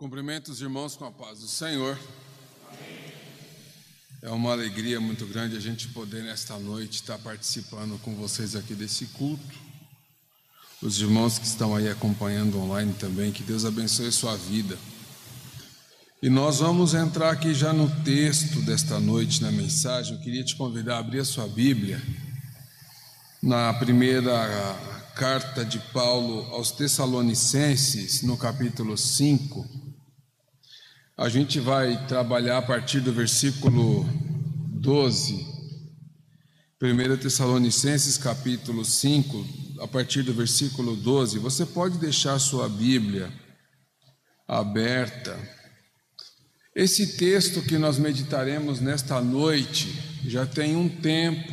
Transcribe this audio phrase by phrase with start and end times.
[0.00, 1.94] Cumprimento os irmãos com a paz do Senhor.
[4.22, 8.74] É uma alegria muito grande a gente poder, nesta noite, estar participando com vocês aqui
[8.74, 9.58] desse culto.
[10.80, 14.78] Os irmãos que estão aí acompanhando online também, que Deus abençoe sua vida.
[16.22, 20.14] E nós vamos entrar aqui já no texto desta noite, na mensagem.
[20.14, 22.02] Eu queria te convidar a abrir a sua Bíblia
[23.42, 24.32] na primeira
[25.14, 29.79] carta de Paulo aos Tessalonicenses, no capítulo 5.
[31.20, 34.08] A gente vai trabalhar a partir do versículo
[34.80, 35.46] 12,
[36.82, 39.46] 1 Tessalonicenses capítulo 5,
[39.80, 41.38] a partir do versículo 12.
[41.38, 43.30] Você pode deixar sua Bíblia
[44.48, 45.38] aberta.
[46.74, 49.92] Esse texto que nós meditaremos nesta noite
[50.24, 51.52] já tem um tempo,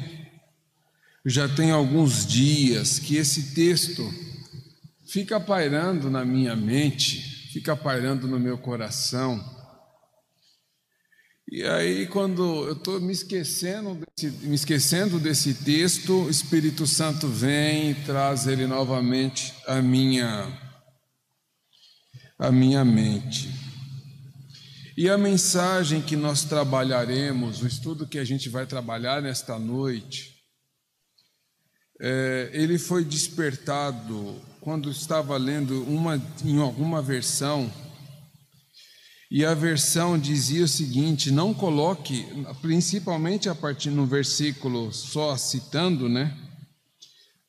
[1.25, 4.09] já tem alguns dias que esse texto
[5.05, 9.56] fica pairando na minha mente, fica pairando no meu coração.
[11.49, 17.29] E aí, quando eu estou me esquecendo desse, me esquecendo desse texto, o Espírito Santo
[17.29, 20.45] vem e traz ele novamente à minha,
[22.37, 23.49] à minha mente.
[24.97, 30.35] E a mensagem que nós trabalharemos, o estudo que a gente vai trabalhar nesta noite,
[32.01, 37.71] é, ele foi despertado quando estava lendo uma, em alguma versão
[39.29, 42.25] e a versão dizia o seguinte: não coloque,
[42.61, 46.35] principalmente a partir no versículo, só citando, né?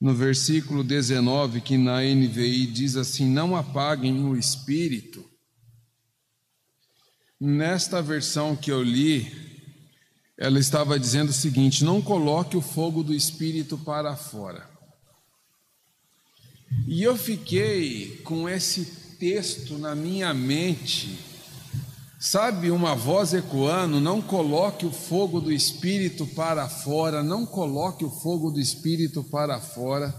[0.00, 5.24] No versículo 19, que na NVI diz assim: não apaguem o espírito.
[7.40, 9.30] Nesta versão que eu li,
[10.36, 14.68] ela estava dizendo o seguinte: não coloque o fogo do espírito para fora.
[16.88, 18.84] E eu fiquei com esse
[19.18, 21.27] texto na minha mente
[22.18, 28.10] Sabe, uma voz ecoando: não coloque o fogo do espírito para fora, não coloque o
[28.10, 30.12] fogo do espírito para fora.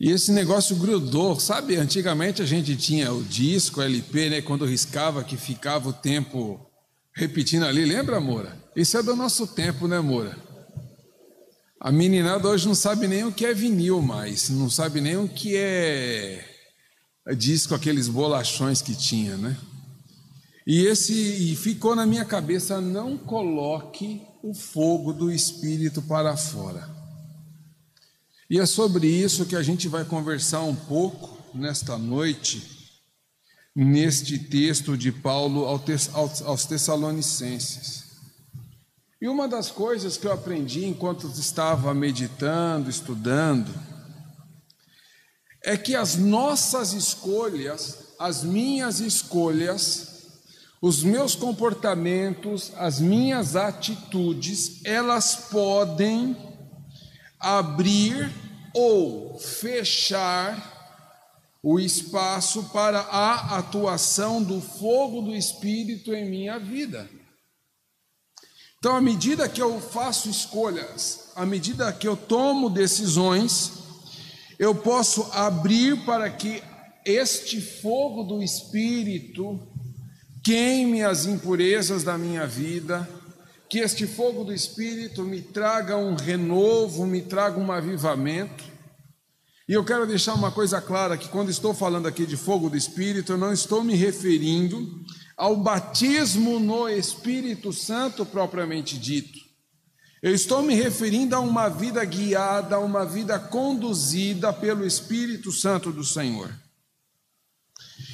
[0.00, 1.76] E esse negócio grudou, sabe?
[1.76, 4.42] Antigamente a gente tinha o disco, LP, né?
[4.42, 6.60] Quando riscava, que ficava o tempo
[7.14, 8.60] repetindo ali, lembra, Moura?
[8.74, 10.36] Isso é do nosso tempo, né, Moura?
[11.80, 15.28] A meninada hoje não sabe nem o que é vinil mais, não sabe nem o
[15.28, 16.44] que é
[17.36, 19.56] disco, aqueles bolachões que tinha, né?
[20.66, 26.88] E esse e ficou na minha cabeça: não coloque o fogo do espírito para fora.
[28.48, 32.62] E é sobre isso que a gente vai conversar um pouco nesta noite,
[33.74, 38.04] neste texto de Paulo aos Tessalonicenses.
[39.20, 43.72] E uma das coisas que eu aprendi enquanto estava meditando, estudando,
[45.64, 50.13] é que as nossas escolhas, as minhas escolhas,
[50.84, 56.36] os meus comportamentos, as minhas atitudes, elas podem
[57.40, 58.30] abrir
[58.74, 61.00] ou fechar
[61.62, 67.08] o espaço para a atuação do fogo do Espírito em minha vida.
[68.78, 73.72] Então, à medida que eu faço escolhas, à medida que eu tomo decisões,
[74.58, 76.62] eu posso abrir para que
[77.06, 79.72] este fogo do Espírito
[80.44, 83.08] queime as impurezas da minha vida,
[83.68, 88.62] que este fogo do Espírito me traga um renovo, me traga um avivamento.
[89.66, 92.76] E eu quero deixar uma coisa clara: que quando estou falando aqui de fogo do
[92.76, 95.02] Espírito, eu não estou me referindo
[95.34, 99.42] ao batismo no Espírito Santo propriamente dito.
[100.22, 105.90] Eu estou me referindo a uma vida guiada, a uma vida conduzida pelo Espírito Santo
[105.90, 106.50] do Senhor.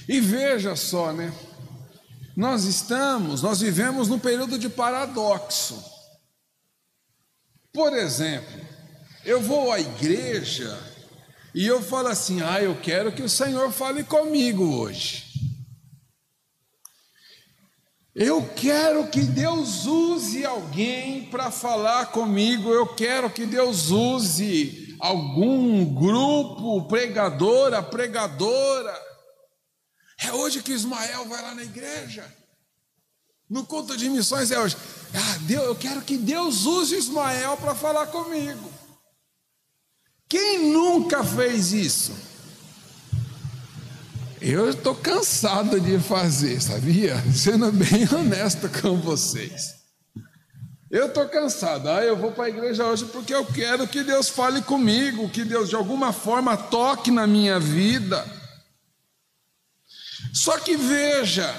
[0.09, 1.33] E veja só, né?
[2.41, 5.79] Nós estamos, nós vivemos num período de paradoxo.
[7.71, 8.59] Por exemplo,
[9.27, 10.75] eu vou à igreja
[11.55, 15.27] e eu falo assim: ah, eu quero que o Senhor fale comigo hoje.
[18.15, 25.85] Eu quero que Deus use alguém para falar comigo, eu quero que Deus use algum
[25.95, 29.10] grupo, pregadora, pregadora
[30.23, 32.25] é hoje que Ismael vai lá na igreja.
[33.49, 34.77] No culto de missões é hoje.
[35.15, 38.71] Ah, Deus, eu quero que Deus use Ismael para falar comigo.
[40.29, 42.13] Quem nunca fez isso?
[44.41, 47.17] Eu estou cansado de fazer, sabia?
[47.35, 49.81] Sendo bem honesto com vocês.
[50.91, 51.89] Eu estou cansado.
[51.89, 55.45] Ah, eu vou para a igreja hoje porque eu quero que Deus fale comigo, que
[55.45, 58.25] Deus de alguma forma toque na minha vida.
[60.33, 61.55] Só que veja,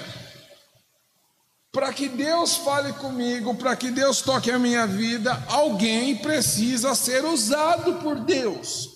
[1.70, 7.24] para que Deus fale comigo, para que Deus toque a minha vida, alguém precisa ser
[7.24, 8.90] usado por Deus.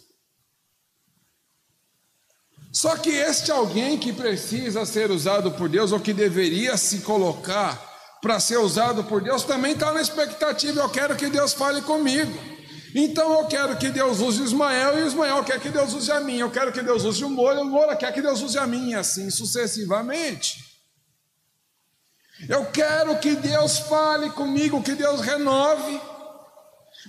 [2.70, 7.82] Só que este alguém que precisa ser usado por Deus, ou que deveria se colocar
[8.20, 12.55] para ser usado por Deus, também está na expectativa: eu quero que Deus fale comigo.
[12.98, 16.38] Então eu quero que Deus use Ismael, e Ismael quer que Deus use a mim.
[16.38, 18.94] Eu quero que Deus use o Moura, o Moura quer que Deus use a mim,
[18.94, 20.64] assim sucessivamente.
[22.48, 26.00] Eu quero que Deus fale comigo, que Deus renove,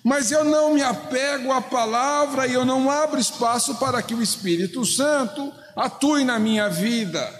[0.03, 4.21] mas eu não me apego à palavra e eu não abro espaço para que o
[4.21, 7.33] Espírito Santo atue na minha vida.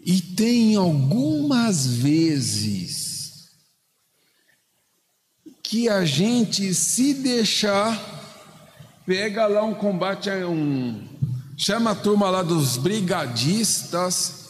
[0.00, 2.73] E tem algumas vezes
[5.74, 8.00] que a gente se deixar,
[9.04, 11.04] pega lá um combate, um,
[11.56, 14.44] chama a turma lá dos brigadistas,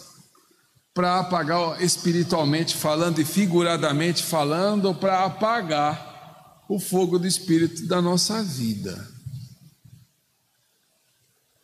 [0.92, 8.42] para apagar espiritualmente falando e figuradamente falando, para apagar o fogo do espírito da nossa
[8.42, 9.08] vida.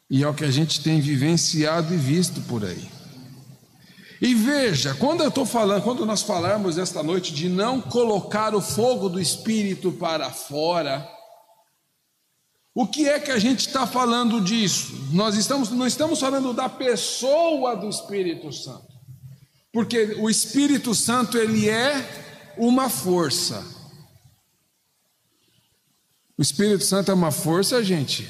[0.09, 2.89] E é o que a gente tem vivenciado e visto por aí.
[4.21, 8.61] E veja, quando eu estou falando, quando nós falarmos esta noite de não colocar o
[8.61, 11.09] fogo do espírito para fora,
[12.75, 14.93] o que é que a gente está falando disso?
[15.13, 18.89] Nós estamos, não estamos falando da pessoa do Espírito Santo.
[19.73, 23.65] Porque o Espírito Santo ele é uma força.
[26.39, 28.29] O Espírito Santo é uma força, gente.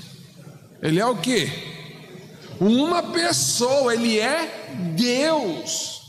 [0.83, 1.80] Ele é o quê?
[2.61, 6.03] Uma pessoa, ele é Deus.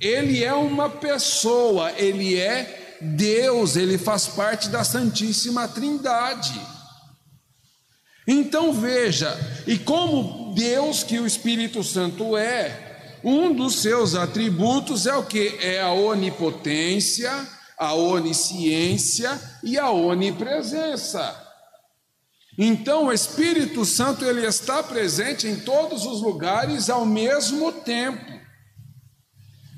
[0.00, 6.58] Ele é uma pessoa, ele é Deus, ele faz parte da Santíssima Trindade.
[8.26, 9.36] Então veja,
[9.66, 15.58] e como Deus que o Espírito Santo é, um dos seus atributos é o que?
[15.60, 17.30] É a onipotência,
[17.76, 21.49] a onisciência e a onipresença.
[22.62, 28.38] Então, o Espírito Santo ele está presente em todos os lugares ao mesmo tempo.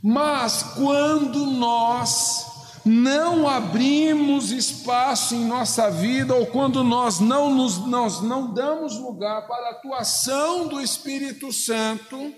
[0.03, 2.45] Mas quando nós
[2.85, 9.47] não abrimos espaço em nossa vida ou quando nós não nos nós não damos lugar
[9.47, 12.35] para a atuação do Espírito Santo,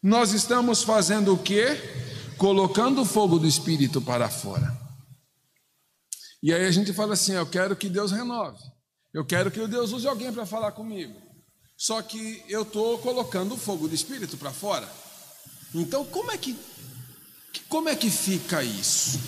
[0.00, 1.66] nós estamos fazendo o quê?
[2.38, 4.72] Colocando o fogo do Espírito para fora.
[6.40, 8.62] E aí a gente fala assim: eu quero que Deus renove,
[9.14, 11.14] eu quero que Deus use alguém para falar comigo.
[11.76, 14.88] Só que eu estou colocando o fogo do Espírito para fora.
[15.72, 16.58] Então, como é que,
[17.68, 19.20] como é que fica isso?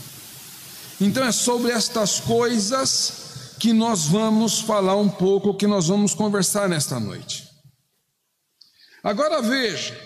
[1.00, 6.68] Então, é sobre estas coisas que nós vamos falar um pouco, que nós vamos conversar
[6.68, 7.46] nesta noite.
[9.04, 9.96] Agora veja,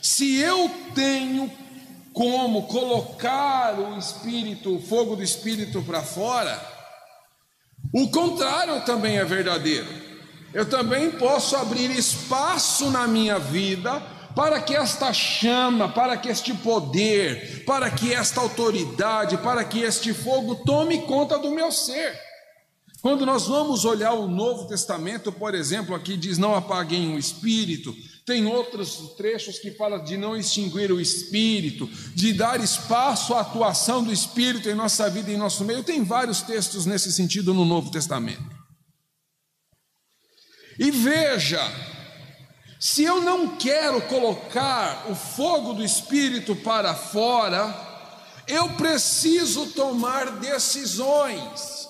[0.00, 1.50] se eu tenho
[2.12, 6.69] como colocar o espírito, o fogo do espírito para fora,
[7.92, 9.86] o contrário também é verdadeiro.
[10.52, 14.00] Eu também posso abrir espaço na minha vida
[14.34, 20.12] para que esta chama, para que este poder, para que esta autoridade, para que este
[20.12, 22.18] fogo tome conta do meu ser.
[23.02, 27.94] Quando nós vamos olhar o Novo Testamento, por exemplo, aqui diz: não apaguem o espírito,
[28.30, 34.04] tem outros trechos que falam de não extinguir o espírito, de dar espaço à atuação
[34.04, 35.82] do espírito em nossa vida, em nosso meio.
[35.82, 38.56] Tem vários textos nesse sentido no Novo Testamento.
[40.78, 41.60] E veja,
[42.78, 47.74] se eu não quero colocar o fogo do espírito para fora,
[48.46, 51.88] eu preciso tomar decisões.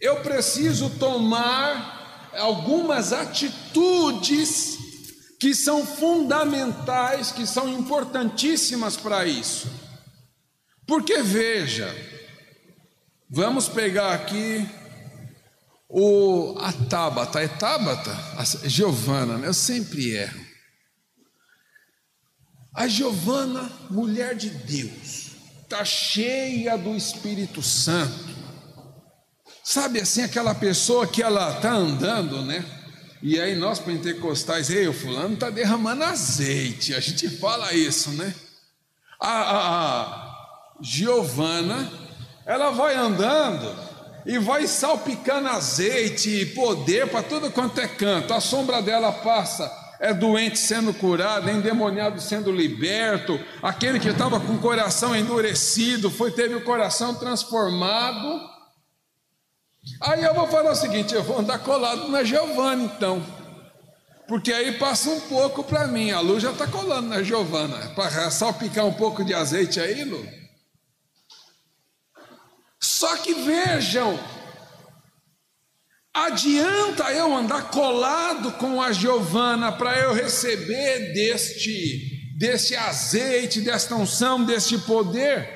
[0.00, 4.83] Eu preciso tomar algumas atitudes
[5.44, 9.70] que são fundamentais, que são importantíssimas para isso.
[10.86, 11.94] Porque veja,
[13.28, 14.66] vamos pegar aqui
[15.86, 18.10] o a Tabata, é Tabata?
[18.38, 19.46] A Giovana, né?
[19.46, 20.40] eu sempre erro.
[22.74, 25.32] A Giovana, mulher de Deus,
[25.62, 28.34] está cheia do Espírito Santo.
[29.62, 32.83] Sabe assim, aquela pessoa que ela está andando, né?
[33.26, 38.34] E aí nós pentecostais, ei, o fulano está derramando azeite, a gente fala isso, né?
[39.18, 41.90] A, a, a Giovana,
[42.44, 43.74] ela vai andando
[44.26, 48.34] e vai salpicando azeite e poder para tudo quanto é canto.
[48.34, 54.38] A sombra dela passa, é doente sendo curado, é endemoniado sendo liberto, aquele que estava
[54.38, 58.53] com o coração endurecido, foi teve o coração transformado.
[60.00, 63.24] Aí eu vou falar o seguinte: eu vou andar colado na Giovana, então.
[64.26, 66.10] Porque aí passa um pouco para mim.
[66.10, 67.90] A luz já está colando na Giovana.
[67.94, 70.26] Para salpicar um pouco de azeite aí, Lu.
[72.80, 74.18] Só que vejam,
[76.12, 84.44] adianta eu andar colado com a Giovana para eu receber deste, deste azeite, desta unção,
[84.44, 85.48] deste poder,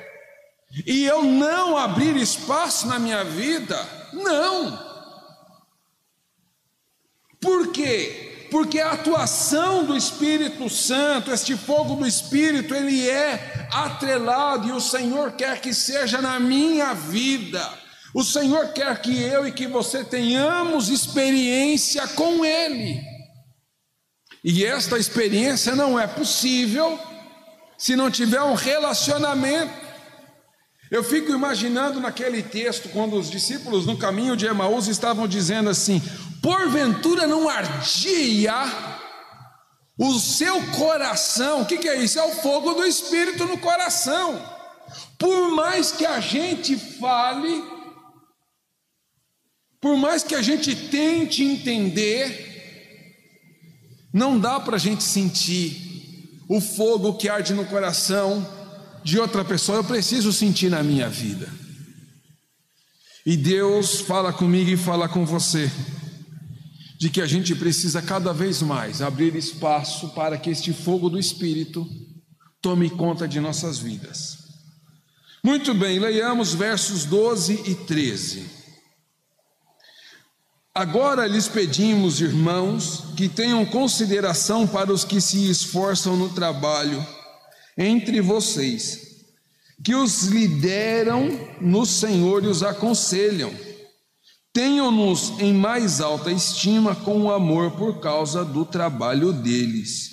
[0.86, 3.97] e eu não abrir espaço na minha vida?
[4.12, 4.88] Não.
[7.40, 8.28] Por quê?
[8.50, 14.80] porque a atuação do Espírito Santo, este fogo do Espírito, ele é atrelado e o
[14.80, 17.66] Senhor quer que seja na minha vida.
[18.14, 23.00] O Senhor quer que eu e que você tenhamos experiência com Ele.
[24.42, 26.98] E esta experiência não é possível
[27.76, 29.87] se não tiver um relacionamento.
[30.90, 36.00] Eu fico imaginando naquele texto, quando os discípulos no caminho de Emaús estavam dizendo assim:
[36.40, 38.54] porventura não ardia
[39.98, 41.62] o seu coração?
[41.62, 42.18] O que, que é isso?
[42.18, 44.42] É o fogo do Espírito no coração.
[45.18, 47.62] Por mais que a gente fale,
[49.80, 52.46] por mais que a gente tente entender,
[54.12, 58.57] não dá para a gente sentir o fogo que arde no coração
[59.08, 61.48] de outra pessoa, eu preciso sentir na minha vida.
[63.24, 65.72] E Deus fala comigo e fala com você,
[66.98, 71.18] de que a gente precisa cada vez mais abrir espaço para que este fogo do
[71.18, 71.88] Espírito
[72.60, 74.36] tome conta de nossas vidas.
[75.42, 78.44] Muito bem, leiamos versos 12 e 13.
[80.74, 87.02] Agora lhes pedimos, irmãos, que tenham consideração para os que se esforçam no trabalho
[87.78, 89.24] entre vocês,
[89.84, 91.28] que os lideram
[91.60, 93.52] no Senhor e os aconselham.
[94.52, 100.10] Tenham-nos em mais alta estima com amor por causa do trabalho deles.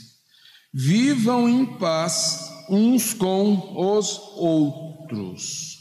[0.71, 5.79] Vivam em paz uns com os outros.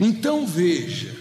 [0.00, 1.14] Então veja,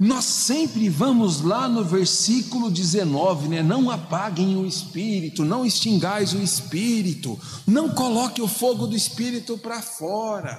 [0.00, 3.62] nós sempre vamos lá no versículo 19, né?
[3.62, 9.82] Não apaguem o espírito, não extingais o espírito, não coloque o fogo do espírito para
[9.82, 10.58] fora.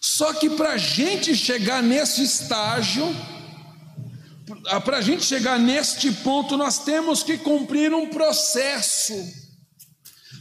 [0.00, 3.06] Só que para a gente chegar nesse estágio,
[4.84, 9.14] para a gente chegar neste ponto, nós temos que cumprir um processo,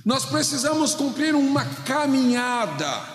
[0.03, 3.12] nós precisamos cumprir uma caminhada.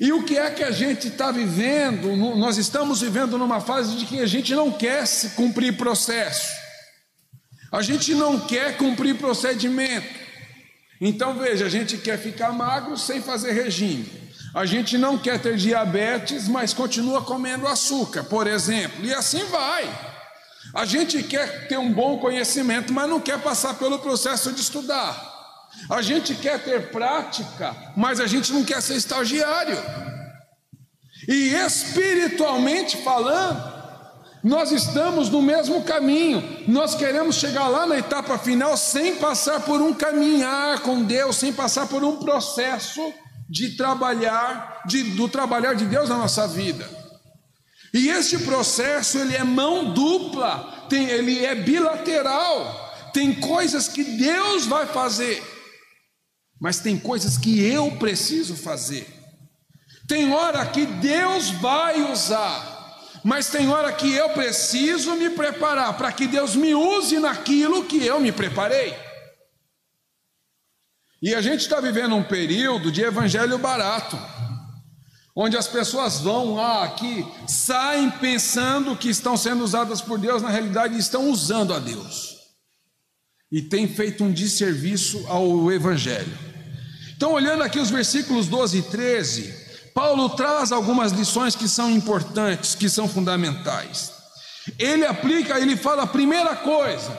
[0.00, 2.16] E o que é que a gente está vivendo?
[2.16, 6.48] Nós estamos vivendo numa fase de que a gente não quer se cumprir processo,
[7.70, 10.22] a gente não quer cumprir procedimento.
[11.00, 14.08] Então veja, a gente quer ficar magro sem fazer regime,
[14.54, 20.12] a gente não quer ter diabetes, mas continua comendo açúcar, por exemplo, e assim vai.
[20.74, 25.31] A gente quer ter um bom conhecimento, mas não quer passar pelo processo de estudar.
[25.88, 29.76] A gente quer ter prática, mas a gente não quer ser estagiário.
[31.28, 33.72] E espiritualmente falando,
[34.42, 36.64] nós estamos no mesmo caminho.
[36.66, 41.52] Nós queremos chegar lá na etapa final sem passar por um caminhar com Deus, sem
[41.52, 43.12] passar por um processo
[43.48, 46.88] de trabalhar, de, do trabalhar de Deus na nossa vida.
[47.94, 52.90] E este processo ele é mão dupla, tem, ele é bilateral.
[53.12, 55.42] Tem coisas que Deus vai fazer
[56.62, 59.12] mas tem coisas que eu preciso fazer.
[60.06, 66.12] Tem hora que Deus vai usar, mas tem hora que eu preciso me preparar para
[66.12, 68.94] que Deus me use naquilo que eu me preparei.
[71.20, 74.16] E a gente está vivendo um período de evangelho barato,
[75.34, 80.50] onde as pessoas vão lá aqui, saem pensando que estão sendo usadas por Deus, na
[80.50, 82.36] realidade estão usando a Deus,
[83.50, 86.51] e tem feito um desserviço ao evangelho.
[87.22, 89.54] Então, olhando aqui os versículos 12 e 13,
[89.94, 94.10] Paulo traz algumas lições que são importantes, que são fundamentais.
[94.76, 97.16] Ele aplica, ele fala a primeira coisa,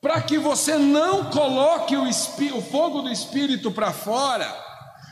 [0.00, 4.50] para que você não coloque o, o fogo do espírito para fora,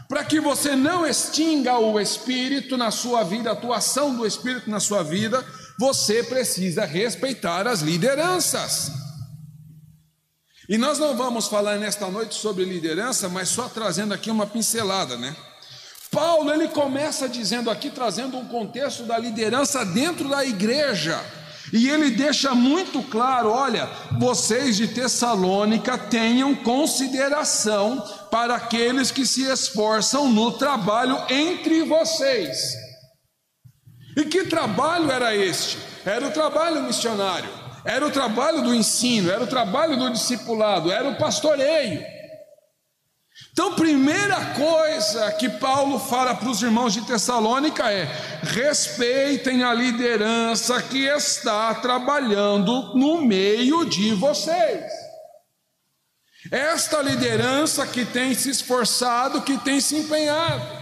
[0.09, 4.80] para que você não extinga o espírito na sua vida, a atuação do espírito na
[4.80, 5.45] sua vida,
[5.78, 9.09] você precisa respeitar as lideranças.
[10.70, 15.16] E nós não vamos falar nesta noite sobre liderança, mas só trazendo aqui uma pincelada,
[15.16, 15.34] né?
[16.12, 21.20] Paulo ele começa dizendo aqui, trazendo um contexto da liderança dentro da igreja.
[21.72, 28.00] E ele deixa muito claro: olha, vocês de Tessalônica tenham consideração
[28.30, 32.56] para aqueles que se esforçam no trabalho entre vocês.
[34.16, 35.78] E que trabalho era este?
[36.04, 41.08] Era o trabalho missionário era o trabalho do ensino, era o trabalho do discipulado, era
[41.08, 42.04] o pastoreio.
[43.52, 48.04] Então, primeira coisa que Paulo fala para os irmãos de Tessalônica é:
[48.42, 54.84] respeitem a liderança que está trabalhando no meio de vocês.
[56.50, 60.80] Esta liderança que tem se esforçado, que tem se empenhado.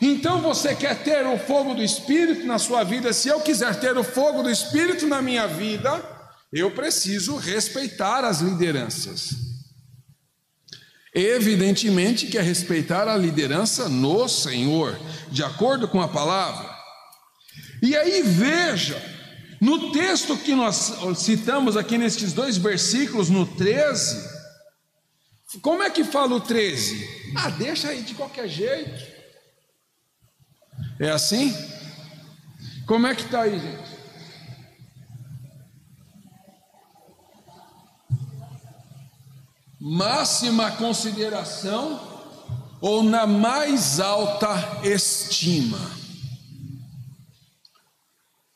[0.00, 3.12] Então você quer ter o fogo do Espírito na sua vida?
[3.12, 6.00] Se eu quiser ter o fogo do Espírito na minha vida,
[6.52, 9.50] eu preciso respeitar as lideranças.
[11.14, 14.98] Evidentemente que é respeitar a liderança no Senhor,
[15.30, 16.70] de acordo com a palavra.
[17.82, 19.00] E aí veja,
[19.60, 24.28] no texto que nós citamos aqui nestes dois versículos, no 13,
[25.62, 27.32] como é que fala o 13?
[27.36, 29.10] Ah, deixa aí de qualquer jeito.
[30.98, 31.52] É assim?
[32.86, 33.89] Como é que está aí, gente?
[39.80, 41.98] Máxima consideração
[42.82, 45.80] ou na mais alta estima?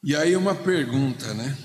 [0.03, 1.57] E aí uma pergunta, né?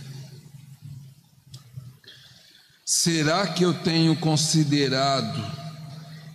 [2.85, 5.45] Será que eu tenho considerado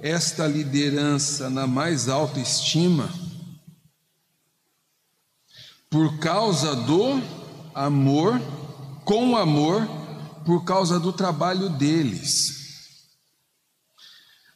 [0.00, 3.08] esta liderança na mais alta estima?
[5.88, 7.22] Por causa do
[7.74, 8.38] amor,
[9.02, 9.88] com amor,
[10.44, 12.63] por causa do trabalho deles.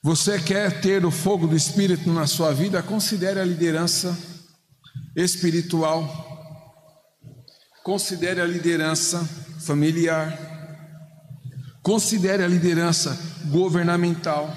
[0.09, 2.83] Você quer ter o fogo do Espírito na sua vida?
[2.83, 4.17] Considere a liderança
[5.15, 6.03] espiritual,
[7.85, 9.23] considere a liderança
[9.61, 10.49] familiar
[11.89, 14.55] Considere a liderança governamental.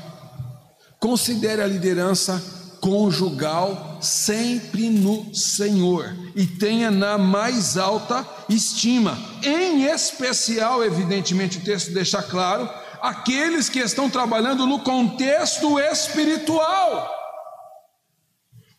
[1.00, 2.44] Considere a liderança
[2.82, 9.18] conjugal sempre no Senhor e tenha na mais alta estima.
[9.42, 12.70] Em especial, evidentemente, o texto deixa claro,
[13.02, 17.22] aqueles que estão trabalhando no contexto espiritual.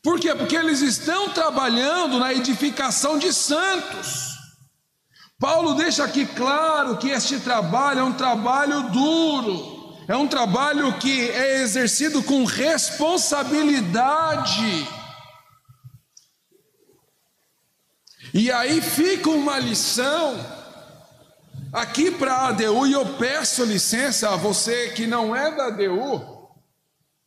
[0.02, 0.34] Por quê?
[0.34, 4.32] Porque eles estão trabalhando na edificação de santos.
[5.38, 11.30] Paulo deixa aqui claro que este trabalho é um trabalho duro, é um trabalho que
[11.30, 14.88] é exercido com responsabilidade.
[18.34, 20.61] E aí fica uma lição
[21.72, 26.32] aqui para a ADU, e eu peço licença a você que não é da ADU,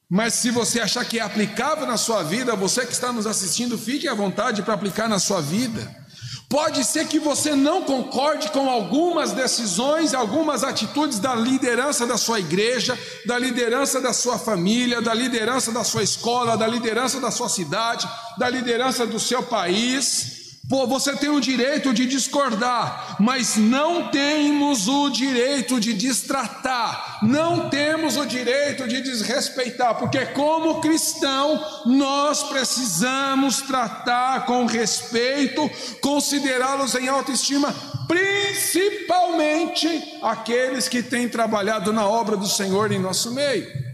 [0.10, 3.78] mas se você achar que é aplicável na sua vida, você que está nos assistindo,
[3.78, 6.06] fique à vontade para aplicar na sua vida.
[6.48, 12.40] Pode ser que você não concorde com algumas decisões, algumas atitudes da liderança da sua
[12.40, 17.50] igreja, da liderança da sua família, da liderança da sua escola, da liderança da sua
[17.50, 20.45] cidade, da liderança do seu país.
[20.68, 27.70] Pô, você tem o direito de discordar, mas não temos o direito de distratar, não
[27.70, 35.70] temos o direito de desrespeitar, porque como cristão nós precisamos tratar com respeito,
[36.02, 37.72] considerá-los em autoestima,
[38.08, 43.85] principalmente aqueles que têm trabalhado na obra do Senhor em nosso meio.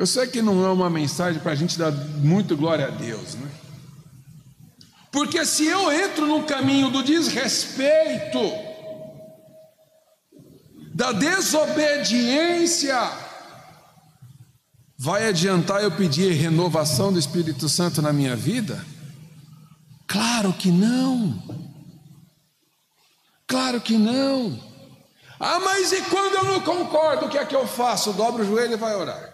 [0.00, 3.34] Eu sei que não é uma mensagem para a gente dar muito glória a Deus,
[3.34, 3.50] né?
[5.12, 8.40] Porque se eu entro no caminho do desrespeito,
[10.94, 12.98] da desobediência,
[14.96, 18.82] vai adiantar eu pedir renovação do Espírito Santo na minha vida?
[20.06, 21.42] Claro que não.
[23.46, 24.58] Claro que não.
[25.38, 28.14] Ah, mas e quando eu não concordo, o que é que eu faço?
[28.14, 29.29] Dobro o joelho e vai orar.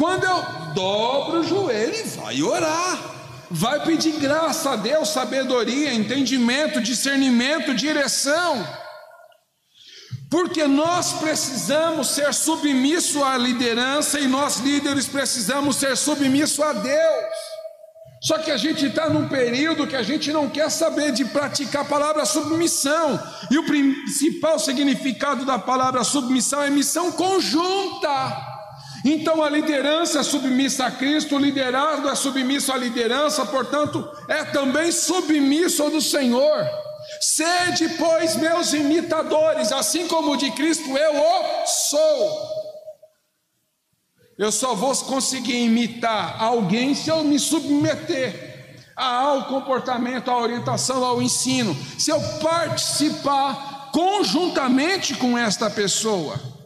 [0.00, 2.98] Quando eu dobro o joelho e vai orar,
[3.50, 8.66] vai pedir graça a Deus, sabedoria, entendimento, discernimento, direção.
[10.30, 17.34] Porque nós precisamos ser submissos à liderança e nós líderes precisamos ser submissos a Deus.
[18.22, 21.82] Só que a gente está num período que a gente não quer saber de praticar
[21.82, 23.22] a palavra submissão.
[23.50, 28.49] E o principal significado da palavra submissão é missão conjunta.
[29.04, 34.44] Então a liderança é submissa a Cristo, o liderado é submisso à liderança, portanto, é
[34.44, 36.68] também submisso ao do Senhor.
[37.20, 42.60] Sede, pois, meus imitadores, assim como de Cristo eu o sou.
[44.38, 48.50] Eu só vou conseguir imitar alguém se eu me submeter
[48.96, 56.59] ao comportamento, à orientação, ao ensino, se eu participar conjuntamente com esta pessoa.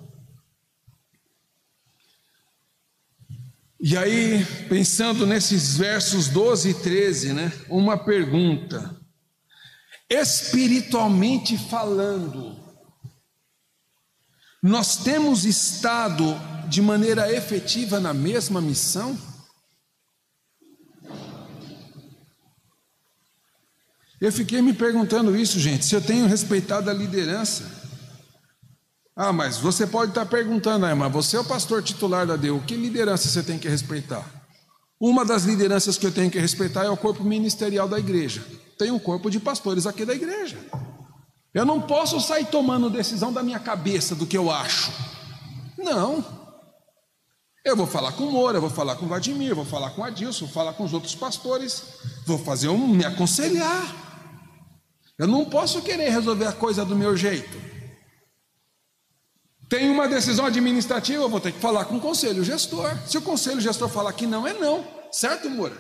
[3.87, 7.53] E aí, pensando nesses versos 12 e 13, né?
[7.69, 8.99] Uma pergunta:
[10.09, 12.59] espiritualmente falando,
[14.63, 16.25] nós temos estado
[16.67, 19.19] de maneira efetiva na mesma missão?
[24.19, 27.84] Eu fiquei me perguntando isso, gente, se eu tenho respeitado a liderança.
[29.17, 32.61] Ah, mas você pode estar perguntando, ah, mas você é o pastor titular da DEU,
[32.67, 34.25] que liderança você tem que respeitar?
[35.01, 38.45] Uma das lideranças que eu tenho que respeitar é o corpo ministerial da igreja.
[38.79, 40.59] Tem um corpo de pastores aqui da igreja.
[41.53, 44.91] Eu não posso sair tomando decisão da minha cabeça, do que eu acho.
[45.79, 46.25] Não.
[47.65, 50.05] Eu vou falar com o Moura, vou falar com o Vladimir, vou falar com o
[50.05, 51.83] Adilson, vou falar com os outros pastores,
[52.27, 53.95] vou fazer um me aconselhar.
[55.17, 57.74] Eu não posso querer resolver a coisa do meu jeito.
[59.69, 62.97] Tem uma decisão administrativa, eu vou ter que falar com o conselho gestor.
[63.07, 64.87] Se o conselho gestor falar que não, é não.
[65.11, 65.77] Certo, Moura?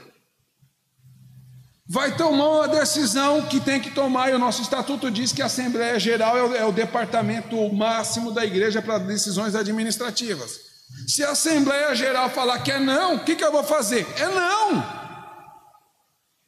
[1.86, 5.46] Vai tomar uma decisão que tem que tomar, e o nosso estatuto diz que a
[5.46, 10.60] Assembleia Geral é o, é o departamento máximo da igreja para decisões administrativas.
[11.06, 14.06] Se a Assembleia Geral falar que é não, o que, que eu vou fazer?
[14.16, 15.04] É não.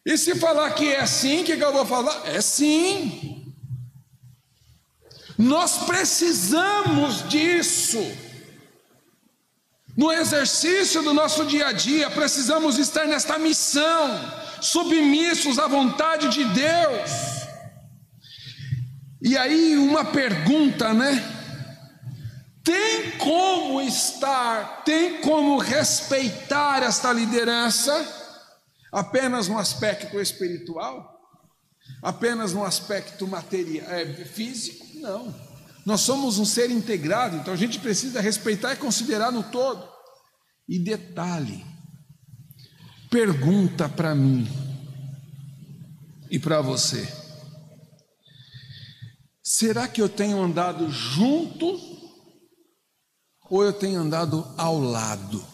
[0.06, 2.22] E se falar que é sim, o que, que eu vou falar?
[2.26, 3.45] É sim.
[5.38, 7.98] Nós precisamos disso.
[9.96, 16.44] No exercício do nosso dia a dia, precisamos estar nesta missão, submissos à vontade de
[16.44, 17.10] Deus.
[19.22, 21.32] E aí, uma pergunta, né?
[22.62, 28.24] Tem como estar, tem como respeitar esta liderança?
[28.96, 31.20] apenas no aspecto espiritual,
[32.02, 35.34] apenas no aspecto material, é, físico, não.
[35.84, 39.88] Nós somos um ser integrado, então a gente precisa respeitar e considerar no todo.
[40.68, 41.64] E detalhe,
[43.08, 44.48] pergunta para mim
[46.28, 47.06] e para você:
[49.40, 51.80] será que eu tenho andado junto
[53.48, 55.44] ou eu tenho andado ao lado?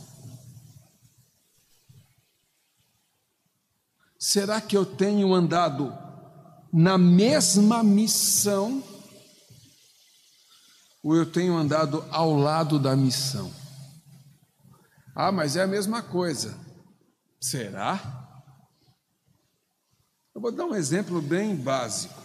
[4.19, 5.93] Será que eu tenho andado
[6.73, 8.83] na mesma missão?
[11.03, 13.53] Ou eu tenho andado ao lado da missão?
[15.15, 16.57] Ah, mas é a mesma coisa.
[17.41, 18.23] Será?
[20.35, 22.23] Eu vou dar um exemplo bem básico.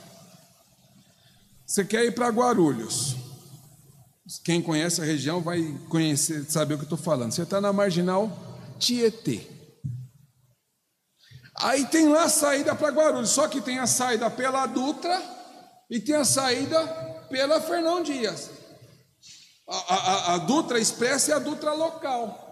[1.65, 3.15] Você quer ir para Guarulhos.
[4.43, 7.31] Quem conhece a região vai conhecer, saber o que eu estou falando.
[7.31, 8.31] Você está na marginal
[8.79, 9.47] Tietê.
[11.59, 15.19] Aí tem lá a saída para Guarulhos, só que tem a saída pela Dutra
[15.89, 16.85] e tem a saída
[17.29, 18.56] pela Fernão Dias.
[19.67, 22.47] A, a, a Dutra Expressa e a Dutra Local.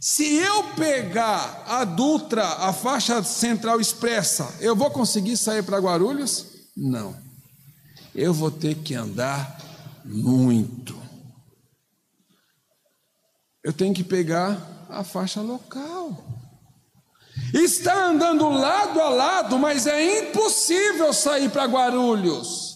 [0.00, 6.46] Se eu pegar a Dutra, a faixa central expressa, eu vou conseguir sair para Guarulhos?
[6.76, 7.16] Não.
[8.12, 9.58] Eu vou ter que andar
[10.04, 11.00] muito.
[13.62, 16.20] Eu tenho que pegar a faixa local.
[17.54, 22.71] Está andando lado a lado, mas é impossível sair para Guarulhos.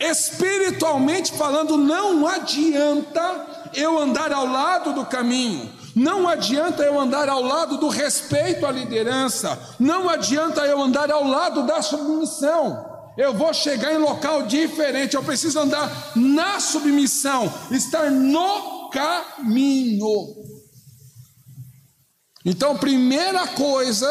[0.00, 7.42] Espiritualmente falando, não adianta eu andar ao lado do caminho, não adianta eu andar ao
[7.42, 12.88] lado do respeito à liderança, não adianta eu andar ao lado da submissão.
[13.18, 20.08] Eu vou chegar em local diferente, eu preciso andar na submissão, estar no caminho.
[22.42, 24.08] Então, primeira coisa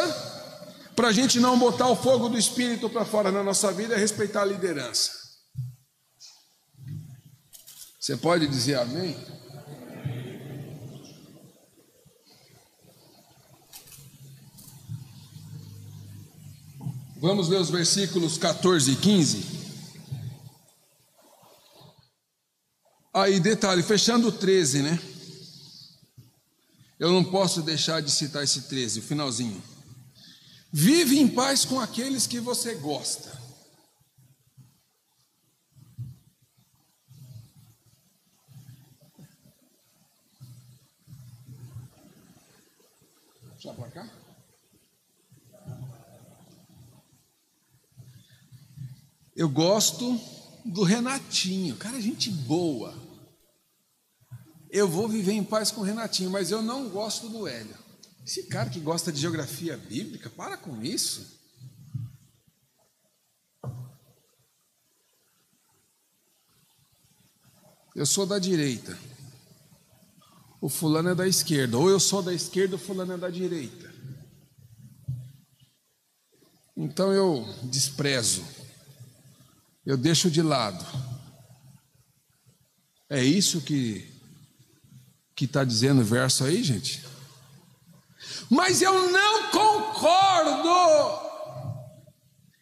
[0.96, 3.98] para a gente não botar o fogo do Espírito para fora na nossa vida é
[3.98, 5.19] respeitar a liderança.
[8.10, 9.16] Você pode dizer amém?
[17.18, 19.46] Vamos ler os versículos 14 e 15.
[23.14, 25.00] Aí, detalhe, fechando o 13, né?
[26.98, 29.62] Eu não posso deixar de citar esse 13, o finalzinho.
[30.74, 33.38] Vive em paz com aqueles que você gosta.
[43.60, 44.10] Já para cá?
[49.40, 50.20] Eu gosto
[50.66, 53.10] do Renatinho, cara, gente boa
[54.70, 57.76] eu vou viver em paz com o Renatinho, mas eu não gosto do Hélio.
[58.26, 61.40] Esse cara que gosta de geografia bíblica, para com isso.
[67.96, 68.98] Eu sou da direita.
[70.62, 71.78] O fulano é da esquerda.
[71.78, 73.92] Ou eu sou da esquerda, o fulano é da direita.
[76.78, 78.46] Então eu desprezo,
[79.90, 80.86] eu deixo de lado.
[83.10, 84.08] É isso que
[85.36, 87.04] que está dizendo o verso aí, gente?
[88.52, 90.70] Mas eu não concordo.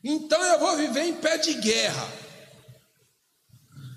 [0.02, 2.08] Então eu vou viver em pé de guerra.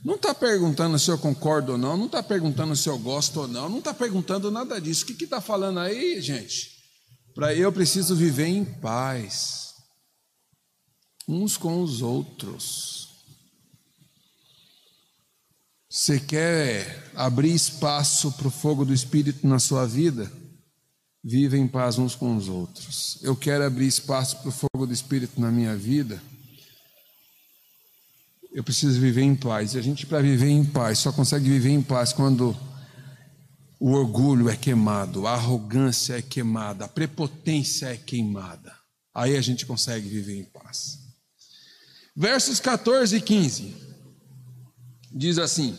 [0.04, 3.46] Não está perguntando se eu concordo ou não, não está perguntando se eu gosto ou
[3.46, 5.04] não, não está perguntando nada disso.
[5.04, 6.82] O que está falando aí, gente?
[7.32, 9.74] Para eu preciso viver em paz,
[11.28, 12.99] uns com os outros.
[15.90, 20.30] Você quer abrir espaço para o fogo do Espírito na sua vida?
[21.22, 23.18] Viva em paz uns com os outros.
[23.20, 26.22] Eu quero abrir espaço para o fogo do Espírito na minha vida
[28.52, 29.74] eu preciso viver em paz.
[29.74, 32.56] E a gente, para viver em paz, só consegue viver em paz quando
[33.78, 38.74] o orgulho é queimado, a arrogância é queimada, a prepotência é queimada.
[39.14, 40.98] Aí a gente consegue viver em paz.
[42.14, 43.89] Versos 14 e 15
[45.10, 45.76] diz assim: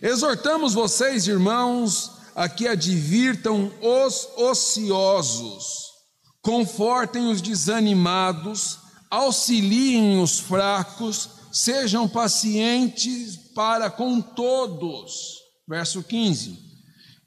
[0.00, 5.90] Exortamos vocês, irmãos, a que advirtam os ociosos,
[6.40, 8.78] confortem os desanimados,
[9.10, 15.40] auxiliem os fracos, sejam pacientes para com todos.
[15.68, 16.58] Verso 15: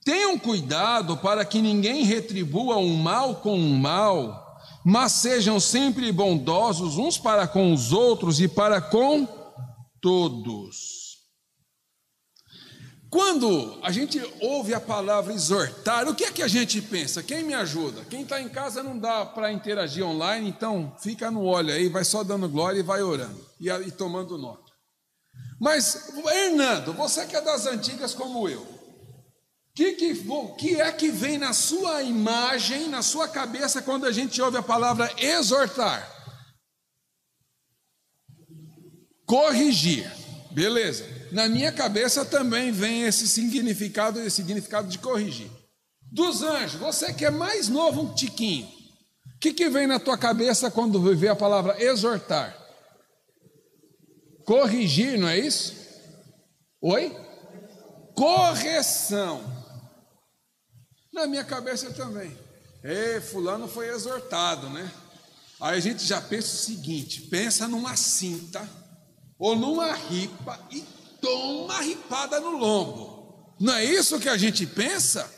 [0.03, 6.97] Tenham cuidado para que ninguém retribua o mal com o mal, mas sejam sempre bondosos
[6.97, 9.44] uns para com os outros e para com
[10.05, 11.15] todos.
[13.09, 17.23] Quando a gente ouve a palavra exortar, o que é que a gente pensa?
[17.23, 18.05] Quem me ajuda?
[18.05, 22.05] Quem está em casa não dá para interagir online, então fica no olho aí, vai
[22.05, 24.71] só dando glória e vai orando e, e tomando nota.
[25.59, 28.63] Mas, Hernando, você que é das antigas como eu,
[29.73, 30.13] que, que,
[30.59, 34.63] que é que vem na sua imagem, na sua cabeça, quando a gente ouve a
[34.63, 36.14] palavra exortar?
[39.25, 40.09] Corrigir,
[40.51, 41.05] beleza.
[41.31, 45.49] Na minha cabeça também vem esse significado, esse significado de corrigir.
[46.11, 48.67] Dos anjos, você que é mais novo um tiquinho,
[49.35, 52.55] o que, que vem na tua cabeça quando vê a palavra exortar?
[54.45, 55.75] Corrigir, não é isso?
[56.81, 57.15] Oi?
[58.13, 59.43] Correção.
[61.11, 62.31] Na minha cabeça também.
[62.83, 64.91] É, fulano foi exortado, né?
[65.59, 68.69] Aí a gente já pensa o seguinte: pensa numa cinta
[69.37, 70.81] ou numa ripa e
[71.21, 73.55] toma uma ripada no lombo.
[73.59, 75.33] Não é isso que a gente pensa?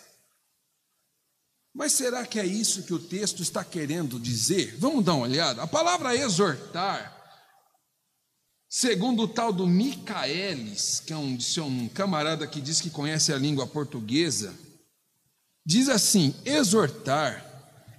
[1.73, 4.75] Mas será que é isso que o texto está querendo dizer?
[4.79, 5.61] Vamos dar uma olhada.
[5.61, 7.15] A palavra exortar,
[8.67, 13.37] segundo o tal do Micaelis, que é um, um camarada que diz que conhece a
[13.37, 14.57] língua portuguesa,
[15.63, 17.45] diz assim: exortar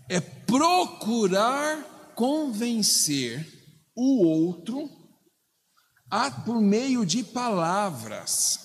[0.08, 3.46] é procurar convencer
[3.94, 4.97] o outro
[6.10, 8.60] a, por meio de palavras.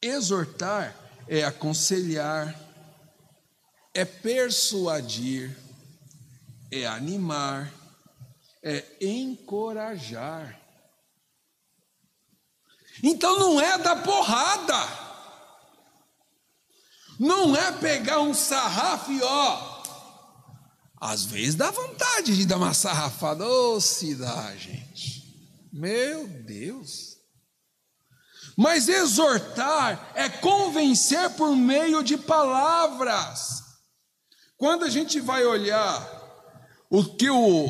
[0.00, 0.94] Exortar
[1.26, 2.54] é aconselhar,
[3.94, 5.56] é persuadir,
[6.70, 7.72] é animar,
[8.62, 10.60] é encorajar.
[13.02, 15.04] Então não é da porrada.
[17.18, 19.74] Não é pegar um sarrafo e ó.
[21.00, 25.13] Às vezes dá vontade de dar uma sarrafada, ô oh, cidade, gente.
[25.74, 27.16] Meu Deus.
[28.56, 33.60] Mas exortar é convencer por meio de palavras.
[34.56, 35.98] Quando a gente vai olhar
[36.88, 37.68] o que o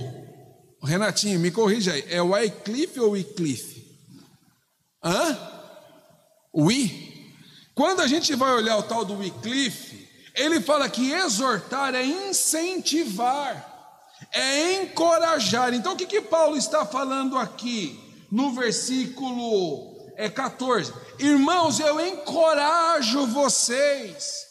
[0.83, 3.99] Renatinho, me corrija aí, é o Wycliffe ou Wycliffe?
[5.03, 5.39] Hã?
[6.53, 7.35] O I?
[7.75, 13.74] Quando a gente vai olhar o tal do Wycliffe, ele fala que exortar é incentivar
[14.35, 15.73] é encorajar.
[15.73, 17.99] Então o que, que Paulo está falando aqui
[18.31, 20.93] no versículo é 14?
[21.19, 24.45] Irmãos, eu encorajo vocês.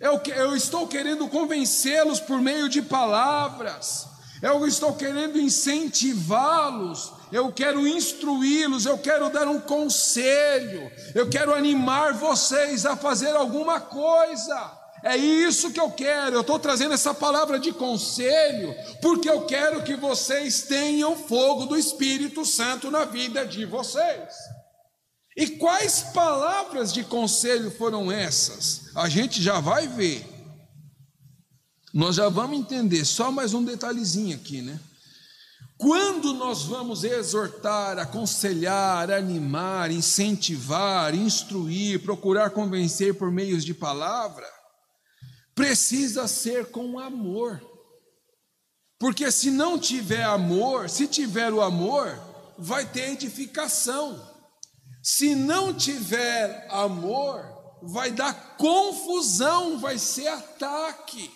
[0.00, 4.06] Eu, eu estou querendo convencê-los por meio de palavras.
[4.40, 7.12] Eu estou querendo incentivá-los.
[7.32, 13.80] Eu quero instruí-los, eu quero dar um conselho, eu quero animar vocês a fazer alguma
[13.80, 14.81] coisa.
[15.02, 16.36] É isso que eu quero.
[16.36, 21.76] Eu estou trazendo essa palavra de conselho, porque eu quero que vocês tenham fogo do
[21.76, 24.32] Espírito Santo na vida de vocês.
[25.36, 28.94] E quais palavras de conselho foram essas?
[28.94, 30.26] A gente já vai ver.
[31.92, 34.78] Nós já vamos entender, só mais um detalhezinho aqui, né?
[35.76, 44.46] Quando nós vamos exortar, aconselhar, animar, incentivar, instruir, procurar convencer por meios de palavra,
[45.54, 47.60] precisa ser com amor.
[48.98, 52.18] Porque se não tiver amor, se tiver o amor,
[52.56, 54.30] vai ter edificação.
[55.02, 57.44] Se não tiver amor,
[57.82, 61.30] vai dar confusão, vai ser ataque.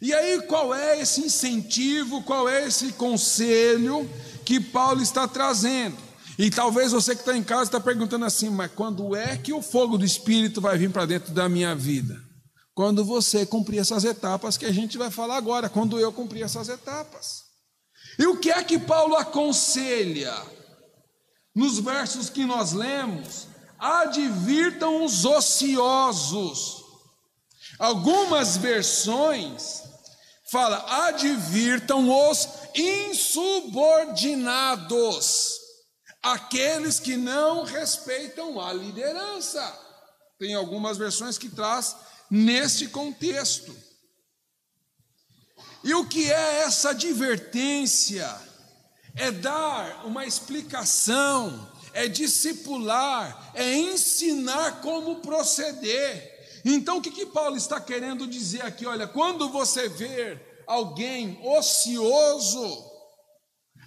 [0.00, 4.08] E aí, qual é esse incentivo, qual é esse conselho
[4.46, 6.07] que Paulo está trazendo?
[6.38, 9.60] E talvez você que está em casa está perguntando assim, mas quando é que o
[9.60, 12.16] fogo do Espírito vai vir para dentro da minha vida?
[12.74, 16.68] Quando você cumprir essas etapas que a gente vai falar agora, quando eu cumprir essas
[16.68, 17.42] etapas.
[18.16, 20.32] E o que é que Paulo aconselha?
[21.52, 26.84] Nos versos que nós lemos, advirtam os ociosos.
[27.80, 29.82] Algumas versões
[30.50, 35.57] fala advirtam os insubordinados,
[36.32, 39.60] aqueles que não respeitam a liderança.
[40.38, 41.96] Tem algumas versões que traz
[42.30, 43.74] neste contexto.
[45.82, 48.28] E o que é essa advertência?
[49.14, 56.60] É dar uma explicação, é discipular, é ensinar como proceder.
[56.64, 58.86] Então o que, que Paulo está querendo dizer aqui?
[58.86, 62.87] Olha, quando você ver alguém ocioso,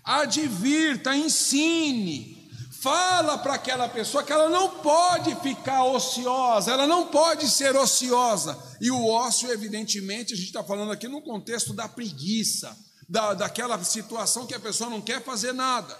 [0.04, 2.50] advirta, ensine,
[2.82, 8.58] fala para aquela pessoa que ela não pode ficar ociosa, ela não pode ser ociosa.
[8.82, 12.76] E o ócio, evidentemente, a gente está falando aqui no contexto da preguiça,
[13.08, 15.96] da, daquela situação que a pessoa não quer fazer nada.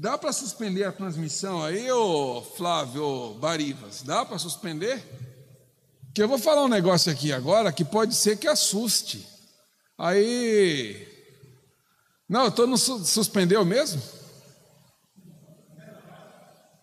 [0.00, 4.02] Dá para suspender a transmissão aí, ô Flávio Barivas?
[4.02, 5.04] Dá para suspender?
[6.14, 9.37] Que eu vou falar um negócio aqui agora que pode ser que assuste.
[9.98, 11.08] Aí.
[12.28, 14.00] Não, estou no suspendeu mesmo?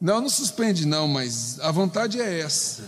[0.01, 2.83] Não, não suspende não, mas a vontade é essa.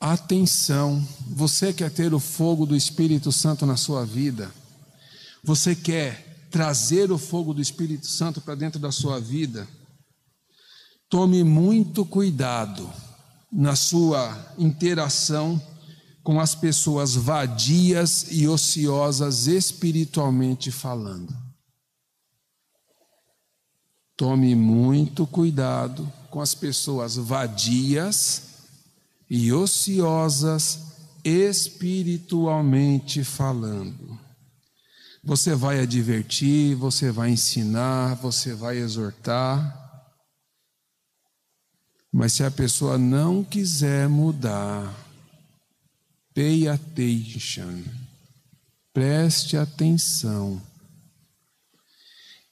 [0.00, 4.52] Atenção, você quer ter o fogo do Espírito Santo na sua vida?
[5.42, 9.66] Você quer trazer o fogo do Espírito Santo para dentro da sua vida?
[11.08, 12.90] Tome muito cuidado
[13.54, 15.62] na sua interação
[16.24, 21.32] com as pessoas vadias e ociosas espiritualmente falando.
[24.16, 28.42] Tome muito cuidado com as pessoas vadias
[29.30, 30.80] e ociosas
[31.22, 34.18] espiritualmente falando.
[35.22, 39.83] Você vai advertir, você vai ensinar, você vai exortar.
[42.16, 44.94] Mas se a pessoa não quiser mudar,
[46.32, 47.82] pay attention,
[48.92, 50.62] preste atenção.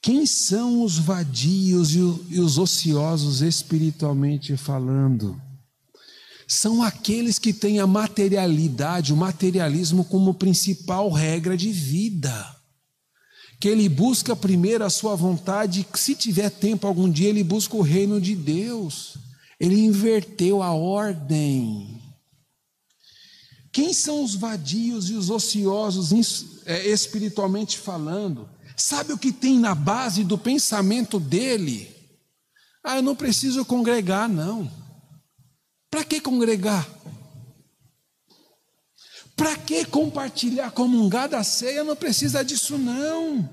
[0.01, 5.41] Quem são os vadios e os ociosos espiritualmente falando?
[6.45, 12.53] São aqueles que têm a materialidade, o materialismo como principal regra de vida
[13.61, 17.81] que ele busca primeiro a sua vontade, se tiver tempo algum dia, ele busca o
[17.81, 19.22] reino de Deus.
[19.63, 21.97] Ele inverteu a ordem.
[23.71, 26.11] Quem são os vadios e os ociosos
[26.65, 28.49] é, espiritualmente falando?
[28.75, 31.89] Sabe o que tem na base do pensamento dele?
[32.83, 34.69] Ah, eu não preciso congregar, não.
[35.89, 36.85] Para que congregar?
[39.33, 41.85] Para que compartilhar, comungar da ceia?
[41.85, 43.49] Não precisa disso, não.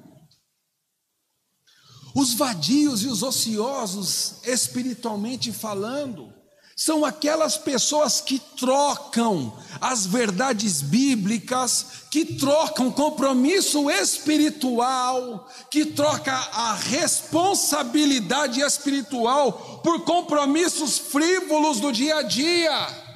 [2.14, 6.32] Os vadios e os ociosos, espiritualmente falando,
[6.80, 16.72] são aquelas pessoas que trocam as verdades bíblicas, que trocam compromisso espiritual, que troca a
[16.72, 23.10] responsabilidade espiritual por compromissos frívolos do dia a dia.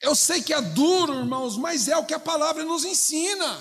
[0.00, 3.58] Eu sei que é duro, irmãos, mas é o que a palavra nos ensina.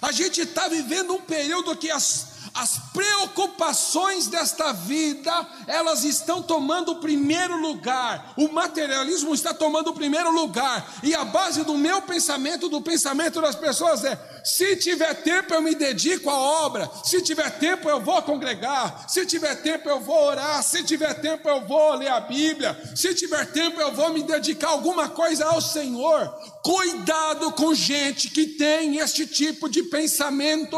[0.00, 5.30] A gente está vivendo um período que as, as preocupações desta vida,
[5.68, 8.32] elas estão tomando o primeiro lugar.
[8.36, 10.98] O materialismo está tomando o primeiro lugar.
[11.04, 15.62] E a base do meu pensamento, do pensamento das pessoas é: se tiver tempo eu
[15.62, 20.20] me dedico à obra, se tiver tempo eu vou congregar, se tiver tempo eu vou
[20.20, 24.24] orar, se tiver tempo eu vou ler a Bíblia, se tiver tempo eu vou me
[24.24, 26.26] dedicar alguma coisa ao Senhor.
[26.64, 30.76] Cuidado com gente que tem este tipo de pensamento.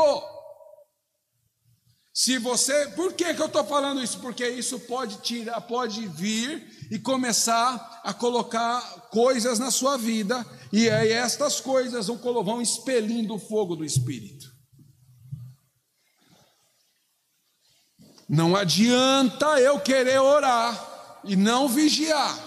[2.22, 4.18] Se você, por que, que eu estou falando isso?
[4.18, 10.90] Porque isso pode tirar, pode vir e começar a colocar coisas na sua vida, e
[10.90, 14.52] aí estas coisas vão, vão expelindo o fogo do Espírito.
[18.28, 22.38] Não adianta eu querer orar, e não vigiar.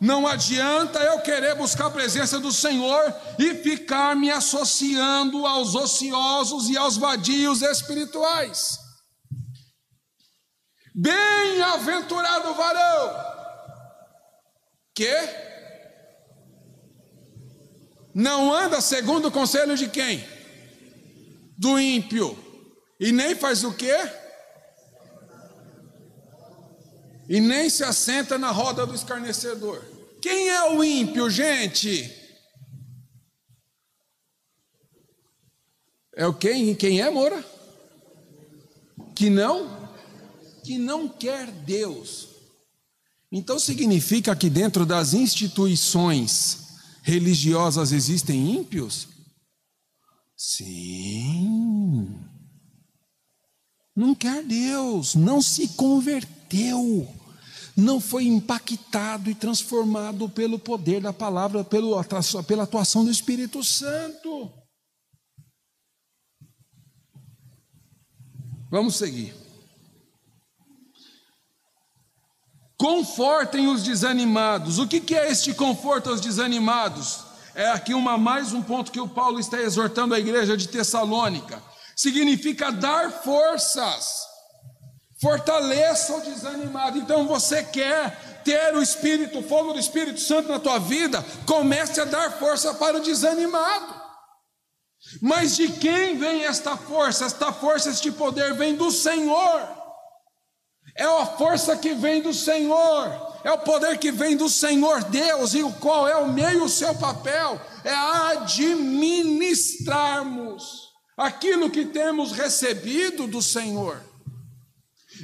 [0.00, 6.68] Não adianta eu querer buscar a presença do Senhor e ficar me associando aos ociosos
[6.68, 8.79] e aos vadios espirituais.
[11.00, 13.30] Bem-aventurado varão
[14.94, 15.10] que
[18.14, 20.22] não anda segundo o conselho de quem?
[21.56, 22.36] Do ímpio.
[23.00, 23.96] E nem faz o quê?
[27.30, 29.82] E nem se assenta na roda do escarnecedor.
[30.20, 32.14] Quem é o ímpio, gente?
[36.14, 36.74] É o quem?
[36.74, 37.42] Quem é, Moura?
[39.16, 39.79] Que não?
[40.70, 42.28] Que não quer Deus.
[43.32, 49.08] Então significa que dentro das instituições religiosas existem ímpios?
[50.36, 52.20] Sim.
[53.96, 57.12] Não quer Deus, não se converteu,
[57.76, 62.00] não foi impactado e transformado pelo poder da palavra, pela
[62.62, 64.48] atuação do Espírito Santo.
[68.70, 69.39] Vamos seguir.
[72.80, 74.78] Confortem os desanimados.
[74.78, 77.18] O que é este conforto aos desanimados?
[77.54, 81.62] É aqui uma mais um ponto que o Paulo está exortando a igreja de Tessalônica.
[81.94, 84.22] Significa dar forças.
[85.20, 86.96] Fortaleça o desanimado.
[86.96, 92.00] Então você quer ter o Espírito, o fogo do Espírito Santo na tua vida, comece
[92.00, 93.94] a dar força para o desanimado.
[95.20, 97.26] Mas de quem vem esta força?
[97.26, 99.79] Esta força, este poder vem do Senhor
[100.96, 105.54] é a força que vem do Senhor, é o poder que vem do Senhor Deus,
[105.54, 107.94] e o qual é o meio, o seu papel, é
[108.32, 114.00] administrarmos aquilo que temos recebido do Senhor.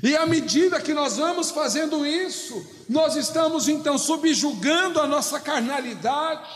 [0.02, 6.46] E à medida que nós vamos fazendo isso, nós estamos então subjugando a nossa carnalidade,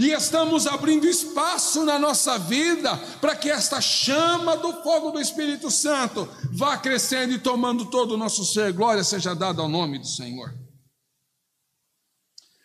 [0.00, 5.70] e estamos abrindo espaço na nossa vida para que esta chama do fogo do Espírito
[5.70, 8.72] Santo vá crescendo e tomando todo o nosso ser.
[8.72, 10.54] Glória seja dada ao nome do Senhor.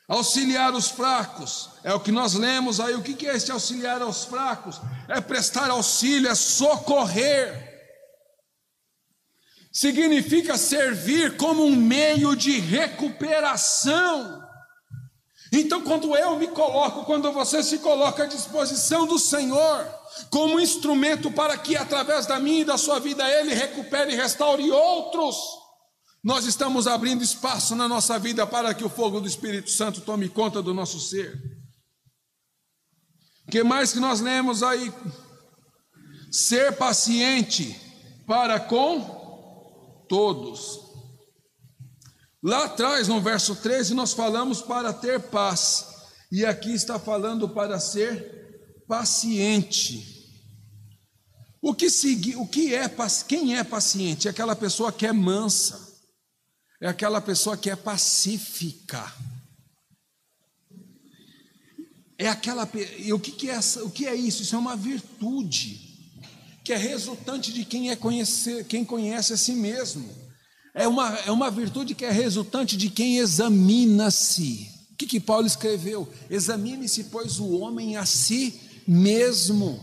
[0.07, 2.95] Auxiliar os fracos, é o que nós lemos aí.
[2.95, 4.79] O que é este auxiliar aos fracos?
[5.09, 7.73] É prestar auxílio, é socorrer.
[9.73, 14.44] Significa servir como um meio de recuperação
[15.61, 19.87] então, quando eu me coloco, quando você se coloca à disposição do Senhor,
[20.29, 24.71] como instrumento para que através da minha e da sua vida Ele recupere e restaure
[24.71, 25.35] outros,
[26.23, 30.27] nós estamos abrindo espaço na nossa vida para que o fogo do Espírito Santo tome
[30.27, 31.39] conta do nosso ser.
[33.47, 34.91] O que mais que nós lemos aí?
[36.31, 37.79] Ser paciente
[38.25, 40.84] para com todos.
[42.45, 45.87] Lá atrás, no verso 13, nós falamos para ter paz,
[46.31, 50.29] e aqui está falando para ser paciente.
[51.59, 52.87] O que, segui, o que é,
[53.27, 54.27] quem é paciente?
[54.27, 55.91] É aquela pessoa que é mansa,
[56.79, 59.11] é aquela pessoa que é pacífica.
[62.15, 62.69] É aquela
[62.99, 64.43] e o que, que é o que é isso?
[64.43, 65.81] Isso é uma virtude
[66.63, 70.24] que é resultante de quem é conhecer, quem conhece a si mesmo.
[70.77, 74.69] É uma, é uma virtude que é resultante de quem examina-se.
[74.91, 76.07] O que, que Paulo escreveu?
[76.29, 79.81] Examine-se, pois, o homem a si mesmo.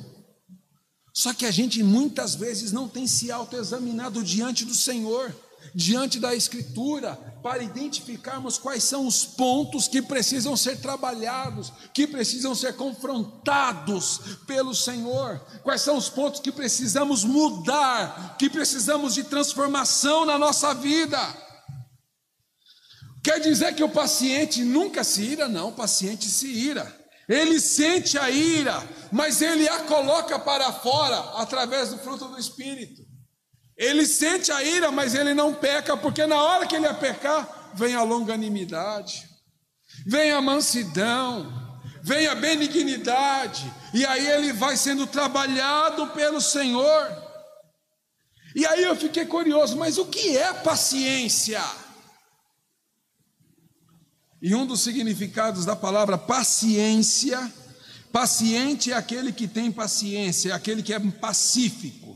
[1.15, 5.35] Só que a gente muitas vezes não tem se autoexaminado diante do Senhor
[5.75, 12.55] diante da Escritura para identificarmos quais são os pontos que precisam ser trabalhados, que precisam
[12.55, 20.25] ser confrontados pelo Senhor, quais são os pontos que precisamos mudar, que precisamos de transformação
[20.25, 21.19] na nossa vida.
[23.23, 25.49] Quer dizer que o paciente nunca se ira?
[25.49, 27.01] Não, o paciente se ira.
[27.29, 28.83] Ele sente a ira,
[29.13, 33.12] mas ele a coloca para fora através do fruto do Espírito.
[33.77, 37.73] Ele sente a ira, mas ele não peca, porque na hora que ele ia pecar,
[37.75, 39.29] vem a longanimidade,
[40.07, 41.51] vem a mansidão,
[42.03, 47.23] vem a benignidade, e aí ele vai sendo trabalhado pelo Senhor.
[48.55, 51.63] E aí eu fiquei curioso, mas o que é paciência?
[54.43, 57.53] E um dos significados da palavra paciência,
[58.11, 62.12] paciente é aquele que tem paciência, é aquele que é pacífico.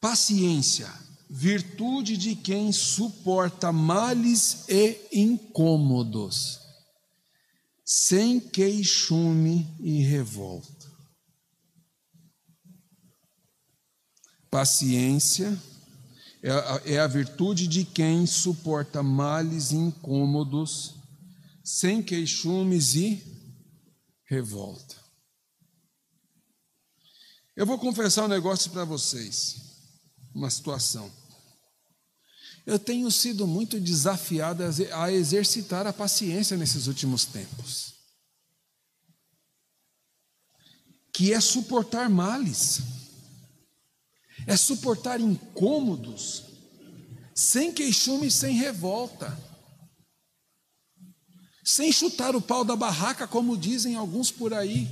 [0.00, 0.90] Paciência,
[1.28, 6.58] virtude de quem suporta males e incômodos,
[7.84, 10.90] sem queixume e revolta.
[14.50, 15.56] Paciência
[16.42, 20.94] é a, é a virtude de quem suporta males e incômodos,
[21.62, 23.22] sem queixumes e
[24.24, 24.96] revolta.
[27.54, 29.69] Eu vou confessar um negócio para vocês,
[30.34, 31.10] uma situação.
[32.66, 34.62] Eu tenho sido muito desafiado
[34.92, 37.94] a exercitar a paciência nesses últimos tempos,
[41.12, 42.82] que é suportar males
[44.46, 46.44] é suportar incômodos,
[47.34, 49.38] sem queixume sem revolta,
[51.64, 54.88] sem chutar o pau da barraca, como dizem alguns por aí.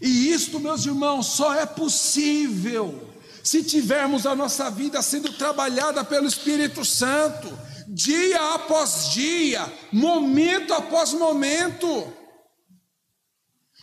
[0.00, 3.15] E isto, meus irmãos, só é possível
[3.46, 7.48] se tivermos a nossa vida sendo trabalhada pelo Espírito Santo,
[7.86, 12.12] dia após dia, momento após momento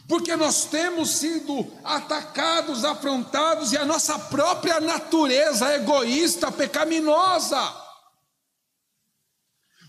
[0.06, 7.83] porque nós temos sido atacados, afrontados e a nossa própria natureza egoísta, pecaminosa.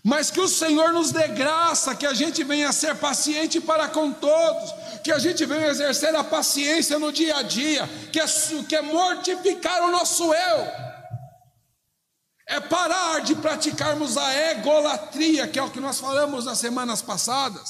[0.07, 4.13] Mas que o Senhor nos dê graça, que a gente venha ser paciente para com
[4.13, 4.71] todos,
[5.03, 8.25] que a gente venha exercer a paciência no dia a dia, que é,
[8.69, 10.67] que é mortificar o nosso eu,
[12.47, 17.67] é parar de praticarmos a egolatria, que é o que nós falamos nas semanas passadas.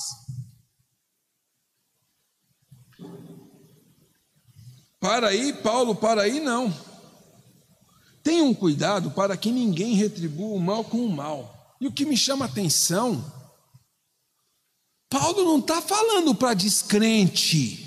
[5.00, 6.74] Para aí, Paulo, para aí não.
[8.22, 11.55] Tenham cuidado para que ninguém retribua o mal com o mal.
[11.80, 13.24] E o que me chama a atenção,
[15.10, 17.82] Paulo não está falando para descrente.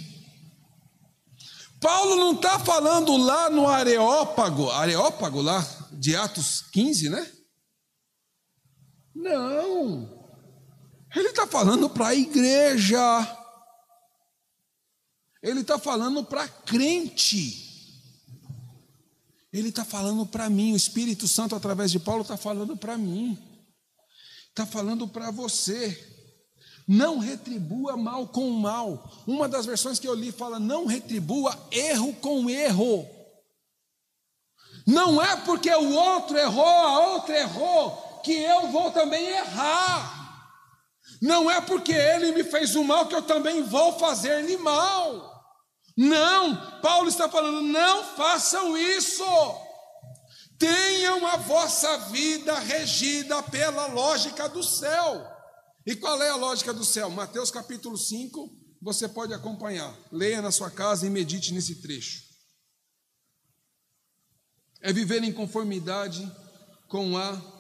[1.81, 7.33] Paulo não está falando lá no Areópago, Areópago lá de Atos 15, né?
[9.15, 10.19] Não.
[11.15, 12.99] Ele está falando para a igreja.
[15.43, 17.67] Ele está falando para crente.
[19.53, 20.73] Ele está falando para mim.
[20.73, 23.39] O Espírito Santo, através de Paulo, está falando para mim.
[24.59, 25.97] Está falando para você.
[26.85, 29.09] Não retribua mal com mal.
[29.25, 33.09] Uma das versões que eu li fala: não retribua erro com erro.
[34.85, 40.51] Não é porque o outro errou, a outra errou, que eu vou também errar.
[41.23, 45.41] Não é porque ele me fez o mal que eu também vou fazer-lhe mal.
[45.97, 49.23] Não, Paulo está falando, não façam isso.
[50.59, 55.27] Tenham a vossa vida regida pela lógica do céu.
[55.87, 57.09] E qual é a lógica do céu?
[57.11, 58.51] Mateus capítulo 5,
[58.83, 59.97] você pode acompanhar.
[60.11, 62.25] Leia na sua casa e medite nesse trecho.
[64.81, 66.31] É viver em conformidade
[66.89, 67.59] com a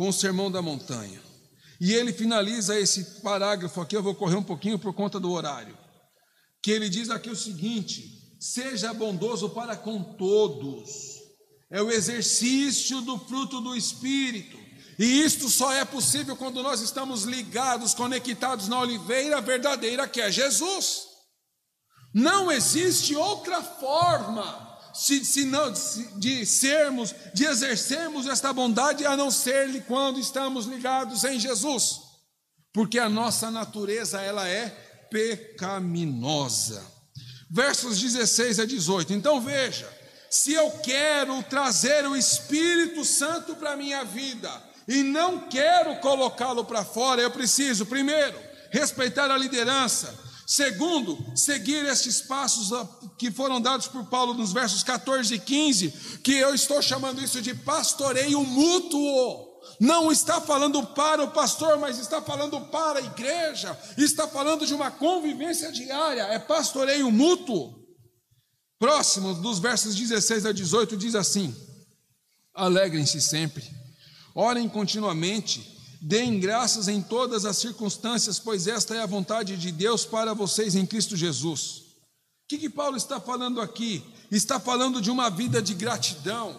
[0.00, 1.20] com o sermão da montanha.
[1.78, 5.76] E ele finaliza esse parágrafo aqui, eu vou correr um pouquinho por conta do horário.
[6.62, 11.19] Que ele diz aqui o seguinte: seja bondoso para com todos.
[11.70, 14.58] É o exercício do fruto do espírito.
[14.98, 20.30] E isto só é possível quando nós estamos ligados, conectados na oliveira verdadeira que é
[20.30, 21.04] Jesus.
[22.12, 25.72] Não existe outra forma se, se não,
[26.16, 32.00] de sermos, de exercermos esta bondade a não ser quando estamos ligados em Jesus,
[32.72, 34.68] porque a nossa natureza ela é
[35.10, 36.84] pecaminosa.
[37.50, 39.12] Versos 16 a 18.
[39.12, 39.88] Então veja,
[40.30, 44.50] se eu quero trazer o Espírito Santo para a minha vida
[44.88, 48.38] e não quero colocá-lo para fora, eu preciso, primeiro,
[48.70, 52.72] respeitar a liderança Segundo, seguir estes passos
[53.16, 57.40] que foram dados por Paulo nos versos 14 e 15, que eu estou chamando isso
[57.40, 59.48] de pastoreio mútuo.
[59.78, 64.74] Não está falando para o pastor, mas está falando para a igreja, está falando de
[64.74, 67.79] uma convivência diária, é pastoreio mútuo.
[68.80, 71.54] Próximo, dos versos 16 a 18, diz assim:
[72.52, 73.64] Alegrem-se sempre,
[74.34, 80.06] orem continuamente, Deem graças em todas as circunstâncias, pois esta é a vontade de Deus
[80.06, 81.82] para vocês em Cristo Jesus.
[82.44, 84.02] O que, que Paulo está falando aqui?
[84.30, 86.56] Está falando de uma vida de gratidão,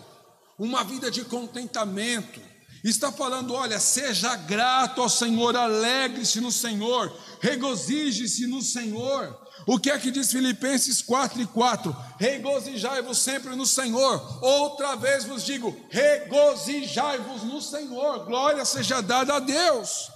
[0.60, 2.40] uma vida de contentamento.
[2.84, 9.41] Está falando, olha, seja grato ao Senhor, alegre-se no Senhor, regozije-se no Senhor.
[9.68, 11.96] O que é que diz Filipenses 4 e 4?
[12.18, 14.40] Regozijai-vos sempre no Senhor.
[14.44, 18.26] Outra vez vos digo: regozijai-vos no Senhor.
[18.26, 20.10] Glória seja dada a Deus.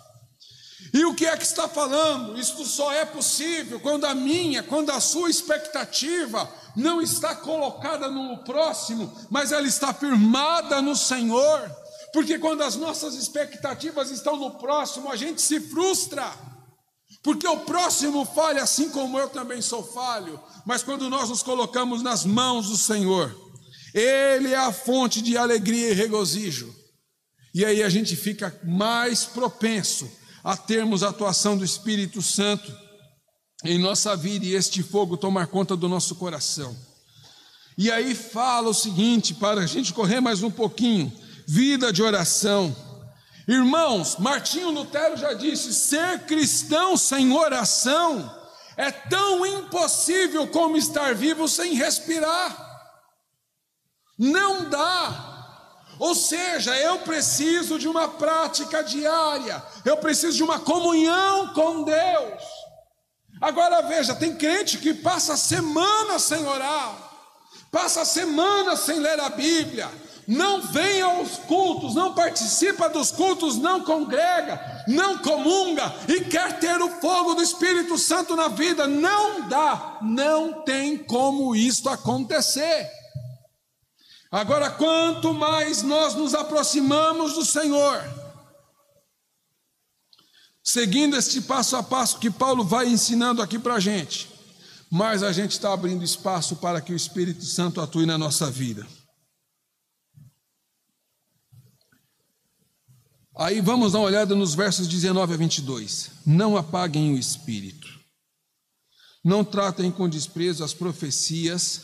[0.94, 2.40] E o que é que está falando?
[2.40, 8.38] Isto só é possível quando a minha, quando a sua expectativa não está colocada no
[8.44, 11.70] próximo, mas ela está firmada no Senhor.
[12.14, 16.32] Porque quando as nossas expectativas estão no próximo, a gente se frustra.
[17.26, 22.04] Porque o próximo falha assim como eu também sou falho, mas quando nós nos colocamos
[22.04, 23.36] nas mãos do Senhor,
[23.96, 26.72] Ele é a fonte de alegria e regozijo.
[27.52, 30.08] E aí a gente fica mais propenso
[30.44, 32.72] a termos a atuação do Espírito Santo
[33.64, 36.78] em nossa vida e este fogo tomar conta do nosso coração.
[37.76, 41.12] E aí fala o seguinte, para a gente correr mais um pouquinho:
[41.48, 42.76] vida de oração.
[43.48, 48.44] Irmãos, Martinho Lutero já disse: ser cristão sem oração
[48.76, 52.64] é tão impossível como estar vivo sem respirar.
[54.18, 55.34] Não dá.
[56.00, 62.44] Ou seja, eu preciso de uma prática diária, eu preciso de uma comunhão com Deus.
[63.40, 66.96] Agora veja, tem crente que passa semanas sem orar,
[67.72, 69.90] passa semanas sem ler a Bíblia,
[70.28, 76.82] não vem aos cultos, não participa dos cultos, não congrega, não comunga e quer ter
[76.82, 82.90] o fogo do Espírito Santo na vida, não dá, não tem como isto acontecer.
[84.32, 88.04] Agora, quanto mais nós nos aproximamos do Senhor,
[90.64, 94.28] seguindo este passo a passo que Paulo vai ensinando aqui para a gente,
[94.90, 98.88] mais a gente está abrindo espaço para que o Espírito Santo atue na nossa vida.
[103.38, 106.12] Aí vamos dar uma olhada nos versos 19 a 22.
[106.26, 108.00] Não apaguem o espírito.
[109.22, 111.82] Não tratem com desprezo as profecias,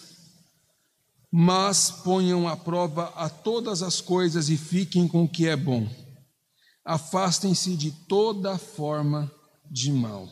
[1.30, 5.89] mas ponham à prova a todas as coisas e fiquem com o que é bom.
[6.86, 9.30] Afastem-se de toda forma
[9.70, 10.30] de mal.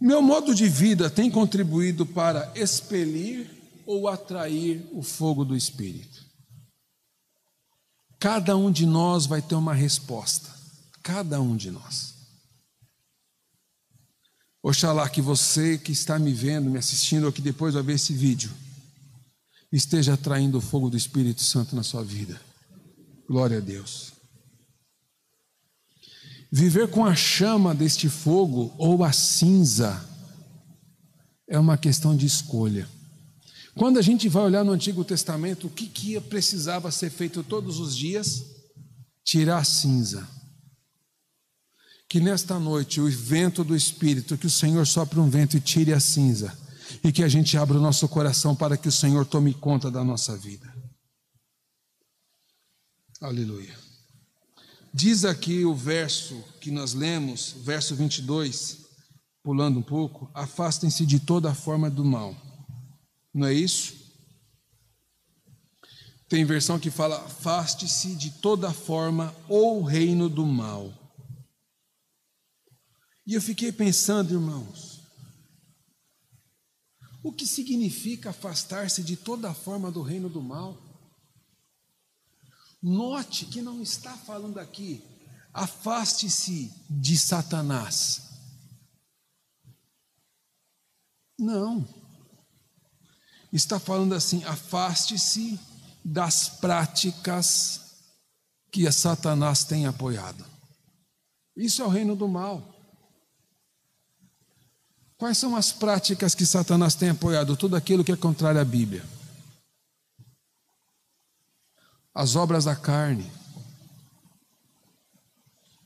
[0.00, 3.50] Meu modo de vida tem contribuído para expelir
[3.84, 6.27] ou atrair o fogo do espírito?
[8.18, 10.50] Cada um de nós vai ter uma resposta.
[11.02, 12.14] Cada um de nós.
[14.62, 18.12] Oxalá que você que está me vendo, me assistindo, ou que depois vai ver esse
[18.12, 18.50] vídeo,
[19.72, 22.40] esteja atraindo o fogo do Espírito Santo na sua vida.
[23.28, 24.12] Glória a Deus.
[26.50, 30.02] Viver com a chama deste fogo ou a cinza
[31.46, 32.88] é uma questão de escolha.
[33.78, 37.78] Quando a gente vai olhar no Antigo Testamento, o que, que precisava ser feito todos
[37.78, 38.44] os dias?
[39.24, 40.28] Tirar a cinza.
[42.08, 45.92] Que nesta noite o vento do Espírito, que o Senhor sopre um vento e tire
[45.92, 46.58] a cinza,
[47.04, 50.02] e que a gente abra o nosso coração para que o Senhor tome conta da
[50.02, 50.74] nossa vida.
[53.20, 53.76] Aleluia.
[54.92, 58.78] Diz aqui o verso que nós lemos, verso 22,
[59.40, 62.47] pulando um pouco: afastem-se de toda forma do mal.
[63.32, 64.08] Não é isso?
[66.28, 70.92] Tem versão que fala: afaste-se de toda forma ou reino do mal.
[73.26, 75.00] E eu fiquei pensando, irmãos,
[77.22, 80.76] o que significa afastar-se de toda forma do reino do mal?
[82.80, 85.02] Note que não está falando aqui,
[85.52, 88.22] afaste-se de Satanás.
[91.38, 91.97] Não
[93.52, 95.58] está falando assim: afaste-se
[96.04, 97.80] das práticas
[98.70, 100.44] que Satanás tem apoiado.
[101.56, 102.62] Isso é o reino do mal.
[105.16, 107.56] Quais são as práticas que Satanás tem apoiado?
[107.56, 109.04] Tudo aquilo que é contrário à Bíblia.
[112.14, 113.30] As obras da carne.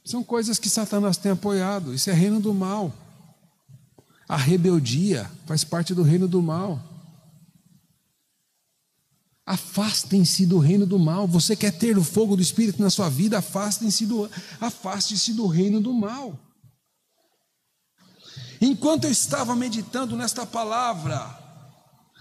[0.04, 1.94] São coisas que Satanás tem apoiado.
[1.94, 2.92] Isso é reino do mal.
[4.28, 6.91] A rebeldia faz parte do reino do mal.
[9.44, 11.26] Afastem-se do reino do mal.
[11.26, 13.38] Você quer ter o fogo do Espírito na sua vida?
[13.38, 14.30] Afastem-se do,
[14.60, 16.38] afaste-se do reino do mal.
[18.60, 21.36] Enquanto eu estava meditando nesta palavra,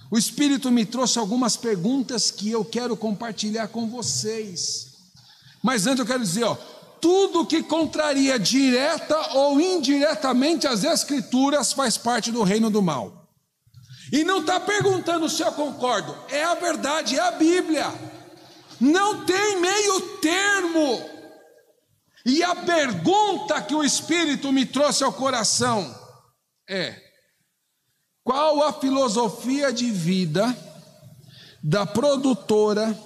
[0.09, 4.87] o Espírito me trouxe algumas perguntas que eu quero compartilhar com vocês.
[5.61, 6.55] Mas antes eu quero dizer, ó,
[6.99, 13.20] tudo que contraria direta ou indiretamente as Escrituras faz parte do reino do mal.
[14.11, 17.85] E não está perguntando se eu concordo, é a verdade, é a Bíblia.
[18.79, 21.09] Não tem meio termo.
[22.25, 25.95] E a pergunta que o Espírito me trouxe ao coração
[26.69, 27.01] é:
[28.23, 30.55] qual a filosofia de vida
[31.63, 32.97] da produtora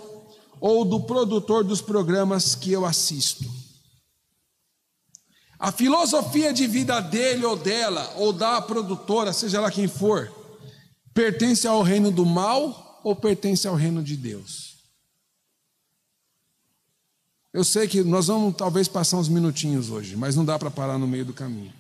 [0.60, 3.46] ou do produtor dos programas que eu assisto?
[5.58, 10.30] A filosofia de vida dele ou dela, ou da produtora, seja lá quem for,
[11.16, 14.76] Pertence ao reino do mal ou pertence ao reino de Deus?
[17.54, 20.98] Eu sei que nós vamos talvez passar uns minutinhos hoje, mas não dá para parar
[20.98, 21.74] no meio do caminho.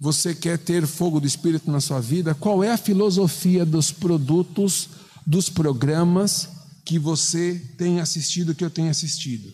[0.00, 4.88] você quer ter fogo do Espírito na sua vida, qual é a filosofia dos produtos,
[5.26, 6.48] dos programas
[6.86, 9.52] que você tem assistido, que eu tenho assistido?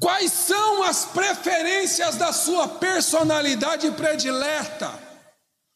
[0.00, 5.11] Quais são as preferências da sua personalidade predileta?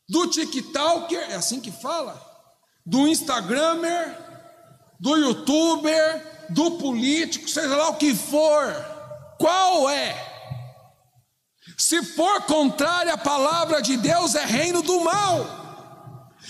[0.08, 2.20] Do TikToker, é assim que fala?
[2.84, 4.16] Do Instagramer,
[5.00, 8.72] do YouTuber, do político, seja lá o que for.
[9.38, 10.14] Qual é?
[11.76, 15.44] Se for contrária à palavra de Deus, é reino do mal.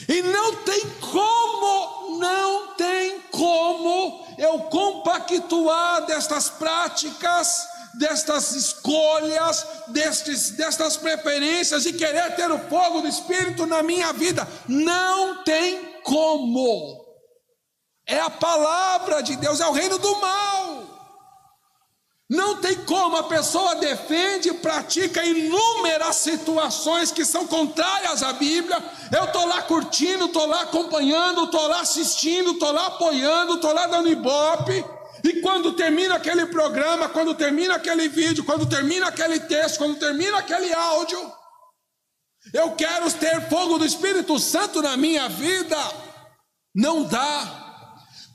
[0.08, 7.66] E não tem como, não tem como eu compactuar destas práticas,
[7.98, 14.46] destas escolhas, destes, destas preferências e querer ter o fogo do Espírito na minha vida.
[14.68, 17.04] Não tem como.
[18.06, 20.86] É a palavra de Deus, é o reino do mal.
[22.28, 28.82] Não tem como, a pessoa defende e pratica inúmeras situações que são contrárias à Bíblia.
[29.16, 33.86] Eu estou lá curtindo, estou lá acompanhando, estou lá assistindo, estou lá apoiando, estou lá
[33.86, 34.84] dando ibope.
[35.24, 40.38] E quando termina aquele programa, quando termina aquele vídeo, quando termina aquele texto, quando termina
[40.38, 41.32] aquele áudio,
[42.52, 45.76] eu quero ter fogo do Espírito Santo na minha vida.
[46.74, 47.64] Não dá.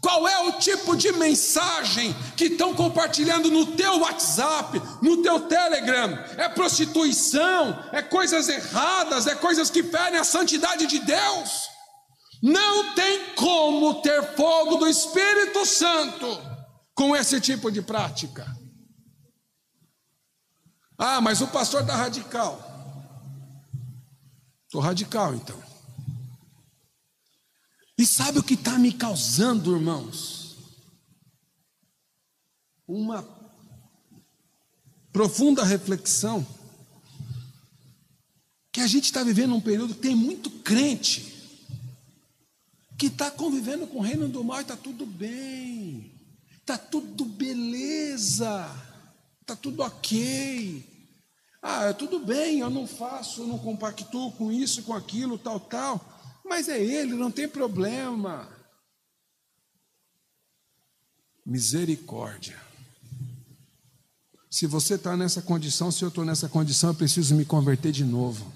[0.01, 6.17] Qual é o tipo de mensagem que estão compartilhando no teu WhatsApp, no teu Telegram?
[6.37, 11.69] É prostituição, é coisas erradas, é coisas que ferem a santidade de Deus.
[12.41, 16.50] Não tem como ter fogo do Espírito Santo
[17.01, 18.45] com esse tipo de prática.
[20.95, 22.61] Ah, mas o pastor está radical.
[24.65, 25.59] Estou radical então.
[27.97, 30.57] E sabe o que está me causando, irmãos?
[32.87, 33.27] Uma
[35.11, 36.45] profunda reflexão.
[38.71, 41.31] Que a gente está vivendo um período que tem muito crente
[42.95, 46.10] que está convivendo com o reino do mal e está tudo bem,
[46.61, 48.69] está tudo beleza,
[49.41, 50.89] está tudo ok.
[51.61, 55.59] Ah, é tudo bem, eu não faço, eu não compactuo com isso, com aquilo, tal,
[55.59, 56.03] tal.
[56.43, 58.49] Mas é ele, não tem problema.
[61.45, 62.59] Misericórdia.
[64.49, 68.03] Se você está nessa condição, se eu estou nessa condição, eu preciso me converter de
[68.03, 68.51] novo.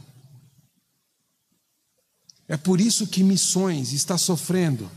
[2.48, 4.90] É por isso que missões está sofrendo,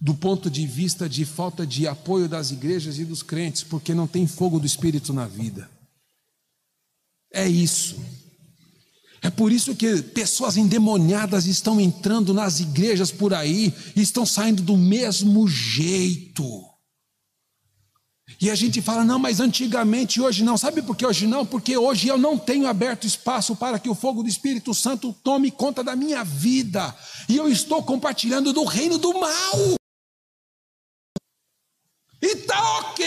[0.00, 4.06] do ponto de vista de falta de apoio das igrejas e dos crentes, porque não
[4.06, 5.70] tem fogo do Espírito na vida.
[7.32, 7.96] É isso.
[9.22, 14.62] É por isso que pessoas endemoniadas estão entrando nas igrejas por aí e estão saindo
[14.62, 16.64] do mesmo jeito.
[18.40, 20.56] E a gente fala, não, mas antigamente, hoje não.
[20.56, 21.44] Sabe por que hoje não?
[21.44, 25.50] Porque hoje eu não tenho aberto espaço para que o fogo do Espírito Santo tome
[25.50, 26.96] conta da minha vida.
[27.28, 29.79] E eu estou compartilhando do reino do mal.
[32.22, 33.06] E está ok.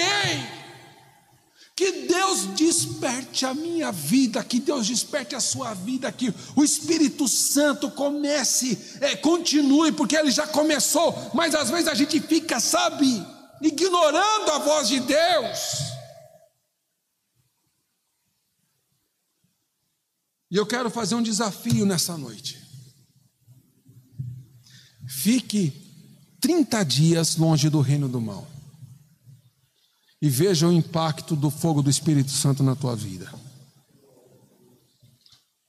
[1.76, 7.28] Que Deus desperte a minha vida, que Deus desperte a sua vida, que o Espírito
[7.28, 13.26] Santo comece, é, continue, porque ele já começou, mas às vezes a gente fica, sabe,
[13.60, 15.60] ignorando a voz de Deus.
[20.52, 22.62] E eu quero fazer um desafio nessa noite.
[25.08, 25.74] Fique
[26.40, 28.53] 30 dias longe do reino do mal
[30.24, 33.30] e veja o impacto do fogo do Espírito Santo na tua vida.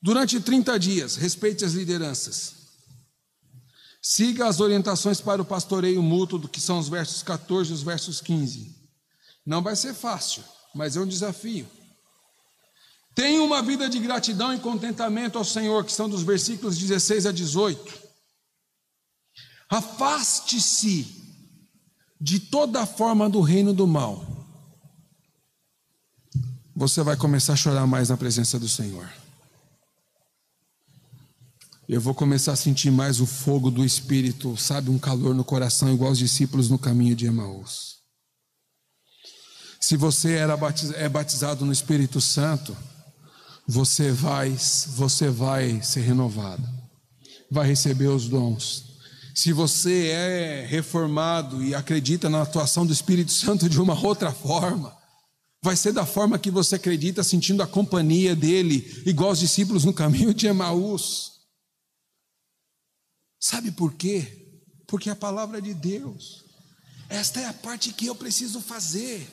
[0.00, 2.54] Durante 30 dias, respeite as lideranças.
[4.00, 8.20] Siga as orientações para o pastoreio mútuo, que são os versos 14 e os versos
[8.20, 8.72] 15.
[9.44, 11.66] Não vai ser fácil, mas é um desafio.
[13.12, 17.32] Tenha uma vida de gratidão e contentamento ao Senhor, que são dos versículos 16 a
[17.32, 17.92] 18.
[19.68, 21.08] Afaste-se
[22.20, 24.33] de toda forma do reino do mal
[26.74, 29.08] você vai começar a chorar mais na presença do Senhor.
[31.88, 35.92] Eu vou começar a sentir mais o fogo do Espírito, sabe, um calor no coração,
[35.92, 37.98] igual os discípulos no caminho de Emaús.
[39.78, 40.58] Se você era
[40.96, 42.74] é batizado no Espírito Santo,
[43.68, 44.56] você vai,
[44.88, 46.66] você vai ser renovado,
[47.50, 48.94] vai receber os dons.
[49.34, 55.03] Se você é reformado e acredita na atuação do Espírito Santo de uma outra forma,
[55.64, 59.94] Vai ser da forma que você acredita, sentindo a companhia dele, igual os discípulos no
[59.94, 61.40] caminho de Emaús.
[63.40, 64.60] Sabe por quê?
[64.86, 66.44] Porque a palavra de Deus.
[67.08, 69.26] Esta é a parte que eu preciso fazer,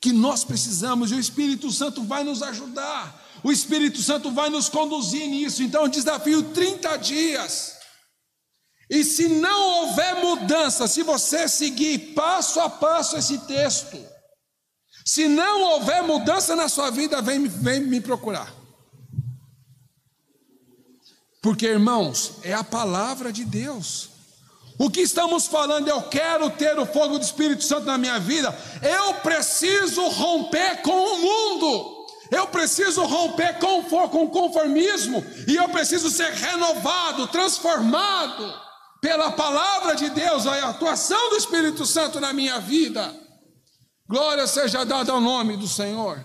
[0.00, 3.22] que nós precisamos, e o Espírito Santo vai nos ajudar.
[3.44, 5.62] O Espírito Santo vai nos conduzir nisso.
[5.62, 7.74] Então, desafio 30 dias.
[8.88, 14.15] E se não houver mudança, se você seguir passo a passo esse texto,
[15.06, 18.52] se não houver mudança na sua vida, vem, vem me procurar.
[21.40, 24.10] Porque, irmãos, é a palavra de Deus.
[24.76, 28.52] O que estamos falando, eu quero ter o fogo do Espírito Santo na minha vida,
[28.82, 31.96] eu preciso romper com o mundo.
[32.28, 38.52] Eu preciso romper com, o conformismo e eu preciso ser renovado, transformado
[39.00, 43.25] pela palavra de Deus, a atuação do Espírito Santo na minha vida.
[44.08, 46.24] Glória seja dada ao nome do Senhor.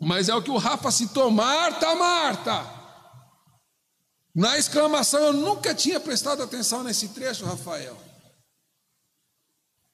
[0.00, 2.76] Mas é o que o Rafa citou: Marta, Marta.
[4.34, 7.96] Na exclamação, eu nunca tinha prestado atenção nesse trecho, Rafael.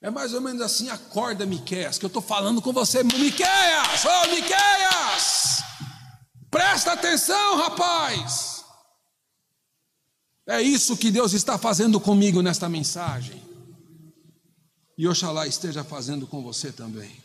[0.02, 4.08] É mais ou menos assim, acorda, Miqueias, que eu estou falando com você, Miqueias, ô
[4.08, 5.62] oh, Miqueias!
[6.50, 8.64] Presta atenção, rapaz!
[10.44, 13.40] É isso que Deus está fazendo comigo nesta mensagem.
[14.96, 17.22] E Oxalá esteja fazendo com você também.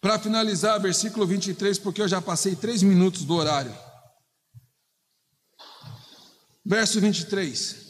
[0.00, 3.76] Para finalizar, versículo 23, porque eu já passei três minutos do horário.
[6.64, 7.86] Verso 23.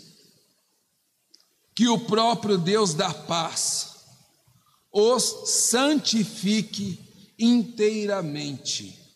[1.74, 3.97] Que o próprio Deus da paz
[4.93, 6.99] os santifique
[7.39, 9.07] inteiramente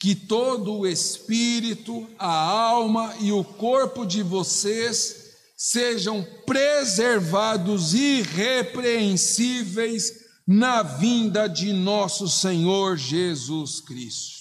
[0.00, 5.19] que todo o espírito, a alma e o corpo de vocês
[5.62, 10.10] sejam preservados irrepreensíveis
[10.46, 14.40] na vinda de nosso Senhor Jesus Cristo.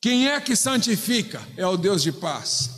[0.00, 1.46] Quem é que santifica?
[1.56, 2.70] É o Deus de paz.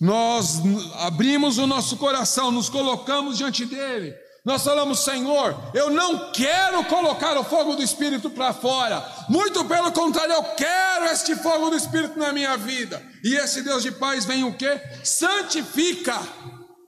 [0.00, 0.60] Nós
[1.00, 7.38] abrimos o nosso coração, nos colocamos diante dele nós falamos, Senhor, eu não quero colocar
[7.38, 12.18] o fogo do Espírito para fora, muito pelo contrário, eu quero este fogo do Espírito
[12.18, 13.00] na minha vida.
[13.22, 14.80] E esse Deus de paz vem o que?
[15.04, 16.20] Santifica.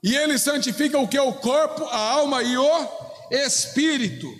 [0.05, 1.17] E ele santifica o que?
[1.17, 2.87] O corpo, a alma e o
[3.31, 4.31] espírito.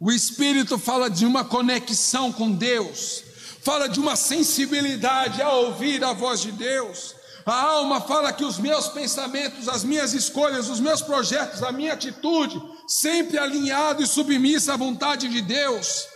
[0.00, 3.22] O espírito fala de uma conexão com Deus,
[3.62, 7.14] fala de uma sensibilidade a ouvir a voz de Deus.
[7.46, 11.92] A alma fala que os meus pensamentos, as minhas escolhas, os meus projetos, a minha
[11.92, 16.08] atitude, sempre alinhado e submissa à vontade de Deus.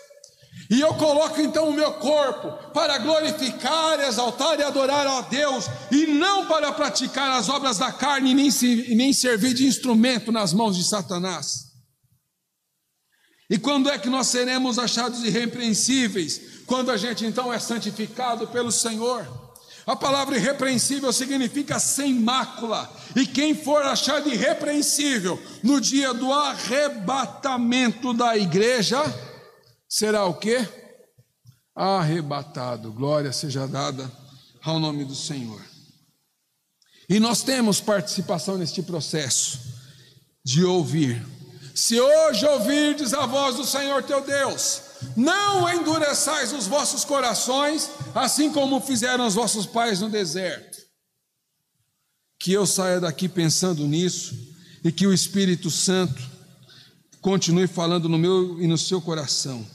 [0.71, 6.07] E eu coloco então o meu corpo para glorificar, exaltar e adorar a Deus, e
[6.07, 10.77] não para praticar as obras da carne, nem, se, nem servir de instrumento nas mãos
[10.77, 11.67] de Satanás.
[13.49, 16.41] E quando é que nós seremos achados irrepreensíveis?
[16.67, 19.25] Quando a gente então é santificado pelo Senhor.
[19.87, 22.93] A palavra irrepreensível significa sem mácula.
[23.15, 29.01] E quem for achado irrepreensível no dia do arrebatamento da igreja,
[29.89, 30.67] será o quê?
[31.75, 32.93] Arrebatado.
[32.93, 34.11] Glória seja dada
[34.63, 35.61] ao nome do Senhor.
[37.09, 39.61] E nós temos participação neste processo
[40.45, 41.25] de ouvir.
[41.75, 44.83] Se hoje ouvirdes a voz do Senhor teu Deus,
[45.17, 50.79] não endureçais os vossos corações, assim como fizeram os vossos pais no deserto.
[52.39, 54.35] Que eu saia daqui pensando nisso
[54.83, 56.36] e que o Espírito Santo
[57.27, 59.67] continue falando no meu e no seu coração.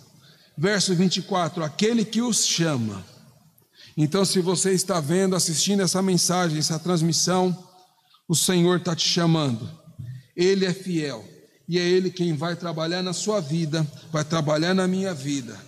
[0.57, 3.05] Verso 24: Aquele que os chama.
[3.97, 7.67] Então, se você está vendo, assistindo essa mensagem, essa transmissão,
[8.25, 9.69] o Senhor está te chamando.
[10.33, 11.25] Ele é fiel
[11.67, 15.59] e é Ele quem vai trabalhar na sua vida, vai trabalhar na minha vida.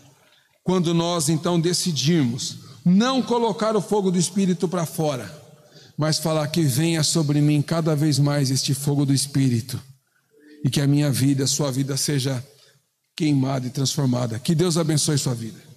[0.64, 5.30] Quando nós então decidimos não colocar o fogo do Espírito para fora,
[5.98, 9.82] mas falar que venha sobre mim cada vez mais este fogo do Espírito,
[10.64, 12.44] e que a minha vida, a sua vida seja
[13.16, 14.40] queimada e transformada.
[14.40, 15.73] Que Deus abençoe sua vida.